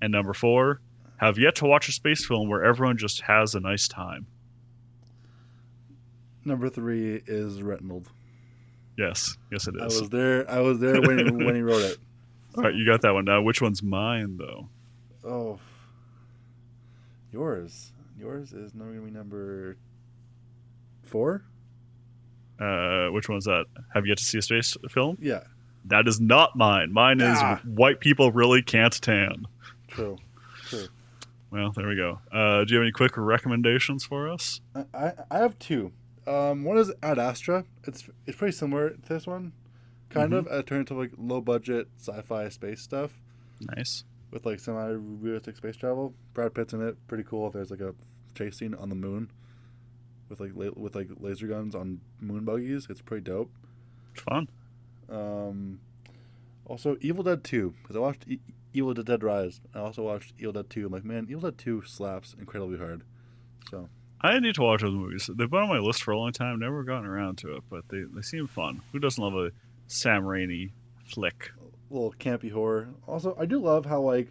And 0.00 0.12
number 0.12 0.32
four. 0.32 0.80
Have 1.18 1.38
yet 1.38 1.56
to 1.56 1.66
watch 1.66 1.86
a 1.88 1.92
space 1.92 2.24
film 2.24 2.48
where 2.48 2.64
everyone 2.64 2.96
just 2.96 3.20
has 3.20 3.54
a 3.54 3.60
nice 3.60 3.86
time. 3.88 4.26
Number 6.46 6.70
three 6.70 7.20
is 7.26 7.60
Retinald. 7.60 8.06
Yes, 8.96 9.36
yes, 9.52 9.66
it 9.68 9.74
is. 9.76 9.82
I 9.82 10.00
was 10.00 10.08
there. 10.08 10.50
I 10.50 10.60
was 10.60 10.78
there 10.78 11.00
when 11.02 11.44
when 11.44 11.54
he 11.54 11.60
wrote 11.60 11.82
it. 11.82 11.98
All 12.56 12.64
right, 12.64 12.74
you 12.74 12.86
got 12.86 13.02
that 13.02 13.12
one. 13.12 13.26
Now, 13.26 13.42
which 13.42 13.60
one's 13.60 13.82
mine, 13.82 14.38
though? 14.38 14.68
Oh. 15.22 15.58
Yours. 17.32 17.92
Yours 18.18 18.52
is 18.52 18.74
number 18.74 18.94
gonna 18.94 19.06
be 19.06 19.10
number 19.10 19.76
four. 21.02 21.44
Uh, 22.60 23.08
which 23.10 23.28
one's 23.28 23.44
that? 23.46 23.64
Have 23.94 24.04
you 24.04 24.10
yet 24.10 24.18
to 24.18 24.24
see 24.24 24.38
a 24.38 24.42
space 24.42 24.76
film? 24.90 25.16
Yeah. 25.20 25.44
That 25.86 26.06
is 26.06 26.20
not 26.20 26.56
mine. 26.56 26.92
Mine 26.92 27.20
is 27.20 27.38
Ah. 27.40 27.60
white 27.64 28.00
people 28.00 28.30
really 28.32 28.60
can't 28.62 28.92
tan. 29.00 29.46
True. 29.88 30.18
True. 30.66 30.86
Well, 31.50 31.72
there 31.74 31.88
we 31.88 31.96
go. 31.96 32.18
Uh, 32.30 32.64
do 32.64 32.74
you 32.74 32.78
have 32.80 32.84
any 32.84 32.92
quick 32.92 33.16
recommendations 33.16 34.04
for 34.04 34.28
us? 34.28 34.60
I, 34.94 35.12
I 35.30 35.38
have 35.38 35.58
two. 35.58 35.92
Um, 36.26 36.64
one 36.64 36.76
is 36.76 36.92
Ad 37.02 37.18
Astra. 37.18 37.64
It's 37.84 38.08
it's 38.26 38.36
pretty 38.36 38.52
similar 38.52 38.90
to 38.90 39.08
this 39.08 39.26
one, 39.26 39.52
kind 40.10 40.32
of. 40.34 40.46
It 40.46 40.66
turned 40.66 40.80
into 40.80 40.94
like 40.94 41.10
low 41.18 41.40
budget 41.40 41.88
sci-fi 41.98 42.50
space 42.50 42.82
stuff 42.82 43.18
Nice. 43.74 44.04
with 44.30 44.44
like 44.46 44.60
semi-realistic 44.60 45.56
space 45.56 45.76
travel. 45.76 46.14
Brad 46.34 46.54
Pitt's 46.54 46.72
in 46.74 46.86
it. 46.86 46.96
Pretty 47.08 47.24
cool. 47.24 47.50
There's 47.50 47.70
like 47.70 47.80
a 47.80 47.94
chase 48.34 48.58
scene 48.58 48.74
on 48.74 48.90
the 48.90 48.94
moon 48.94 49.30
with 50.30 50.40
like 50.40 50.52
la- 50.54 50.70
with 50.74 50.94
like 50.94 51.08
laser 51.18 51.46
guns 51.46 51.74
on 51.74 52.00
moon 52.20 52.44
buggies. 52.44 52.86
It's 52.88 53.02
pretty 53.02 53.24
dope. 53.24 53.50
It's 54.14 54.22
fun. 54.22 54.48
Um, 55.10 55.80
also, 56.64 56.96
Evil 57.00 57.24
Dead 57.24 57.42
2, 57.42 57.74
because 57.82 57.96
I 57.96 57.98
watched 57.98 58.24
e- 58.28 58.38
Evil 58.72 58.94
Dead 58.94 59.22
Rise. 59.24 59.60
I 59.74 59.80
also 59.80 60.02
watched 60.04 60.34
Evil 60.38 60.52
Dead 60.52 60.70
2. 60.70 60.86
I'm 60.86 60.92
like, 60.92 61.04
man, 61.04 61.26
Evil 61.28 61.42
Dead 61.42 61.58
2 61.58 61.82
slaps 61.84 62.34
incredibly 62.38 62.78
hard. 62.78 63.02
So, 63.70 63.88
I 64.20 64.38
need 64.38 64.54
to 64.54 64.62
watch 64.62 64.82
those 64.82 64.94
movies. 64.94 65.28
They've 65.34 65.50
been 65.50 65.60
on 65.62 65.68
my 65.68 65.78
list 65.78 66.02
for 66.04 66.12
a 66.12 66.18
long 66.18 66.32
time. 66.32 66.60
Never 66.60 66.84
gotten 66.84 67.06
around 67.06 67.38
to 67.38 67.56
it, 67.56 67.64
but 67.68 67.88
they, 67.88 68.02
they 68.02 68.22
seem 68.22 68.46
fun. 68.46 68.82
Who 68.92 69.00
doesn't 69.00 69.22
love 69.22 69.34
a 69.34 69.50
Sam 69.88 70.22
Raimi 70.22 70.70
flick? 71.04 71.50
a 71.90 71.94
little 71.94 72.14
campy 72.20 72.52
horror. 72.52 72.90
Also, 73.08 73.36
I 73.36 73.46
do 73.46 73.58
love 73.60 73.86
how, 73.86 74.00
like, 74.00 74.28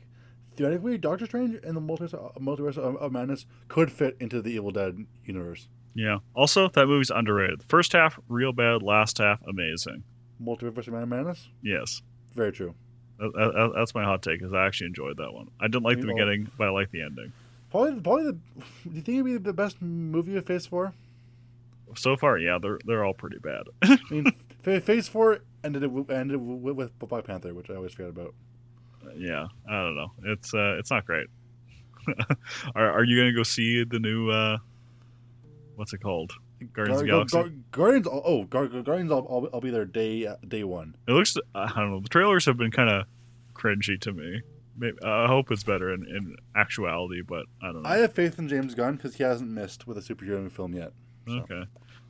theoretically, 0.55 0.97
Doctor 0.97 1.25
Strange 1.25 1.59
and 1.61 1.75
the 1.75 1.81
multiverse, 1.81 2.13
multiverse 2.39 2.77
of, 2.77 2.95
of 2.97 3.11
Madness 3.11 3.45
could 3.67 3.91
fit 3.91 4.15
into 4.21 4.41
the 4.41 4.51
Evil 4.51 4.71
Dead 4.71 5.05
universe. 5.25 5.67
Yeah. 5.93 6.19
Also, 6.35 6.69
that 6.69 6.87
movie's 6.87 7.09
underrated. 7.09 7.63
First 7.67 7.93
half, 7.93 8.19
real 8.29 8.53
bad. 8.53 8.81
Last 8.83 9.17
half, 9.17 9.41
amazing. 9.47 10.03
Multiverse 10.41 10.87
of 10.87 11.09
Madness? 11.09 11.47
Yes. 11.61 12.01
Very 12.33 12.51
true. 12.51 12.73
That, 13.17 13.31
that- 13.33 13.73
that's 13.75 13.93
my 13.93 14.03
hot 14.03 14.21
take. 14.21 14.39
because 14.39 14.53
I 14.53 14.65
actually 14.65 14.87
enjoyed 14.87 15.17
that 15.17 15.33
one. 15.33 15.49
I 15.59 15.67
didn't 15.67 15.83
like 15.83 15.99
the 15.99 16.07
beginning, 16.07 16.49
but 16.57 16.67
I 16.67 16.71
like 16.71 16.91
the 16.91 17.01
ending. 17.01 17.33
Probably, 17.71 17.99
probably 18.01 18.23
the. 18.25 18.31
Do 18.33 18.95
you 18.95 19.01
think 19.01 19.09
it'd 19.09 19.25
be 19.25 19.37
the 19.37 19.53
best 19.53 19.81
movie 19.81 20.35
of 20.37 20.45
Phase 20.45 20.65
4? 20.65 20.93
So 21.95 22.15
far, 22.15 22.37
yeah, 22.37 22.57
they're 22.61 22.79
they're 22.85 23.03
all 23.03 23.13
pretty 23.13 23.39
bad. 23.39 23.63
I 23.81 23.97
mean, 24.09 24.31
Phase 24.61 25.07
4 25.07 25.39
ended, 25.63 25.83
it 25.83 26.09
ended 26.11 26.37
with, 26.39 26.75
with 26.75 26.99
Black 26.99 27.25
Panther, 27.25 27.53
which 27.53 27.69
I 27.69 27.75
always 27.75 27.93
forget 27.93 28.09
about. 28.09 28.33
yeah, 29.17 29.47
I 29.67 29.83
don't 29.83 29.95
know. 29.95 30.11
It's 30.23 30.53
uh, 30.53 30.77
it's 30.79 30.89
not 30.91 31.05
great. 31.05 31.27
are 32.75 32.91
are 32.91 33.03
you 33.03 33.17
gonna 33.19 33.33
go 33.33 33.43
see 33.43 33.83
the 33.83 33.99
new 33.99 34.29
uh, 34.29 34.57
what's 35.79 35.93
it 35.93 36.01
called? 36.01 36.33
Guardians 36.73 36.99
of 37.01 37.05
the 37.07 37.11
Gar- 37.11 37.25
Galaxy. 37.25 37.37
Gar- 37.37 37.49
Guardians. 37.71 38.07
Oh, 38.11 38.43
Gar- 38.43 38.67
Gar- 38.67 38.81
Guardians. 38.83 39.11
I'll, 39.11 39.25
I'll, 39.29 39.49
I'll 39.53 39.61
be 39.61 39.69
there 39.71 39.85
day 39.85 40.27
uh, 40.27 40.35
day 40.47 40.63
one. 40.65 40.93
It 41.07 41.11
looks. 41.13 41.35
I 41.55 41.67
don't 41.75 41.91
know. 41.91 41.99
The 42.01 42.09
trailers 42.09 42.45
have 42.45 42.57
been 42.57 42.69
kind 42.71 42.89
of 42.89 43.05
cringy 43.55 43.99
to 44.01 44.11
me. 44.11 44.41
Maybe, 44.77 44.97
I 45.03 45.27
hope 45.27 45.51
it's 45.51 45.63
better 45.63 45.93
in, 45.93 46.03
in 46.05 46.35
actuality, 46.55 47.21
but 47.21 47.45
I 47.61 47.71
don't 47.71 47.83
know. 47.83 47.89
I 47.89 47.97
have 47.97 48.13
faith 48.13 48.39
in 48.39 48.47
James 48.47 48.75
Gunn 48.75 48.95
because 48.97 49.15
he 49.15 49.23
hasn't 49.23 49.49
missed 49.49 49.87
with 49.87 49.97
a 49.97 50.01
superhero 50.01 50.51
film 50.51 50.73
yet. 50.73 50.91
so. 51.27 51.33
Okay. 51.39 51.63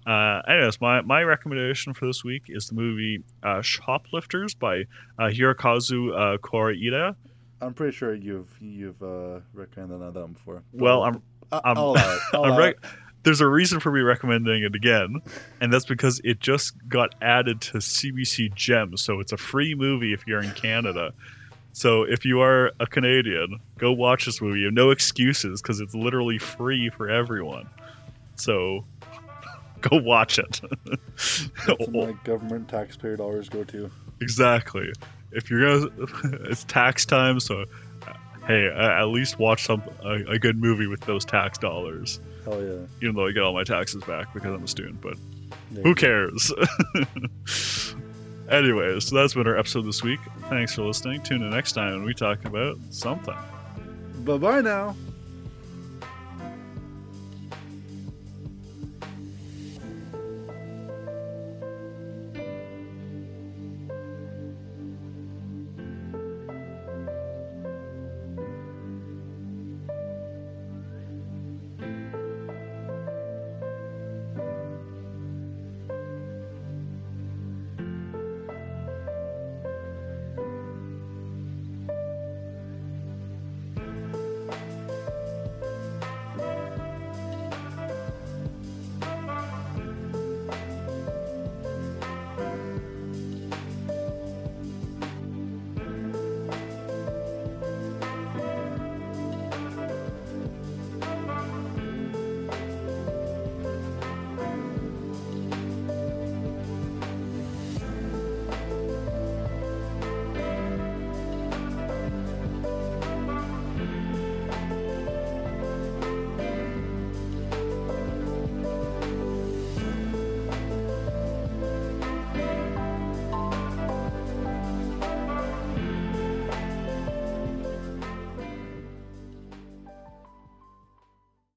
Uh, 0.08 0.42
anyways, 0.48 0.80
my, 0.82 1.02
my 1.02 1.22
recommendation 1.24 1.94
for 1.94 2.06
this 2.08 2.24
week 2.24 2.44
is 2.48 2.68
the 2.68 2.76
movie 2.76 3.24
uh, 3.44 3.62
Shoplifters 3.62 4.56
by 4.56 4.82
uh, 5.20 5.24
Hirokazu 5.26 6.14
uh, 6.16 6.38
Koreeda. 6.38 7.16
I'm 7.62 7.74
pretty 7.74 7.96
sure 7.96 8.14
you've 8.16 8.50
you've 8.62 9.02
uh, 9.04 9.42
recommended 9.54 10.00
that 10.14 10.20
one 10.22 10.34
before. 10.34 10.64
Well, 10.74 11.04
I'm 11.04 11.22
I- 11.52 11.62
I'm- 11.66 11.78
I'll. 11.78 11.98
I'll 12.34 12.44
I'm 12.44 12.62
it. 12.62 12.78
There's 13.24 13.42
a 13.42 13.48
reason 13.48 13.80
for 13.80 13.92
me 13.92 14.02
recommending 14.02 14.64
it 14.64 14.76
again, 14.76 15.22
and 15.60 15.74
that's 15.74 15.86
because 15.86 16.22
it 16.24 16.40
just 16.40 16.74
got 16.88 17.16
added 17.22 17.62
to 17.62 17.78
CBC 17.80 18.54
Gems, 18.56 19.02
so 19.02 19.20
it's 19.20 19.32
a 19.32 19.38
free 19.38 19.76
movie 19.76 20.14
if 20.14 20.26
you're 20.26 20.42
in 20.42 20.52
Canada. 20.52 21.14
So 21.74 22.04
if 22.04 22.26
you 22.26 22.42
are 22.42 22.72
a 22.80 22.88
Canadian, 22.88 23.60
go 23.78 23.92
watch 23.92 24.26
this 24.26 24.42
movie. 24.42 24.60
You 24.60 24.66
have 24.66 24.74
no 24.74 24.90
excuses 24.92 25.62
because 25.62 25.80
it's 25.80 25.94
literally 25.94 26.38
free 26.38 26.90
for 26.90 27.10
everyone. 27.10 27.70
So 28.36 28.86
go 29.82 29.98
watch 29.98 30.40
it. 30.40 30.62
That's 31.68 31.88
my 31.90 32.14
government 32.24 32.70
taxpayer 32.70 33.16
dollars 33.18 33.50
go 33.50 33.64
to. 33.66 33.92
exactly. 34.22 34.92
If 35.32 35.50
you're 35.50 35.80
gonna, 35.80 35.92
it's 36.50 36.64
tax 36.64 37.06
time, 37.06 37.40
so 37.40 37.66
uh, 38.08 38.14
hey, 38.48 38.68
at 38.68 39.06
least 39.06 39.38
watch 39.38 39.66
some 39.66 39.84
a, 40.04 40.32
a 40.32 40.40
good 40.40 40.58
movie 40.58 40.88
with 40.88 41.02
those 41.02 41.24
tax 41.24 41.58
dollars. 41.58 42.20
Hell 42.46 42.62
yeah. 42.64 42.86
Even 43.02 43.16
though 43.16 43.28
I 43.28 43.32
get 43.32 43.44
all 43.44 43.54
my 43.54 43.64
taxes 43.64 44.04
back 44.04 44.34
because 44.34 44.54
I'm 44.54 44.64
a 44.64 44.68
student, 44.68 45.02
but 45.02 45.16
Yeah, 45.72 45.84
who 45.84 45.96
cares? 45.96 46.52
Anyways, 48.50 49.06
so 49.06 49.16
that's 49.16 49.36
been 49.36 49.46
our 49.48 49.58
episode 49.58 49.84
this 49.84 50.02
week. 50.02 50.20
Thanks 50.50 50.74
for 50.74 50.82
listening. 50.82 51.22
Tune 51.22 51.44
in 51.44 51.52
next 51.52 51.74
time 51.74 51.94
when 51.94 52.04
we 52.04 52.14
talk 52.16 52.46
about 52.46 52.78
something. 52.90 53.36
Bye 54.24 54.38
bye 54.38 54.62
now. 54.62 54.96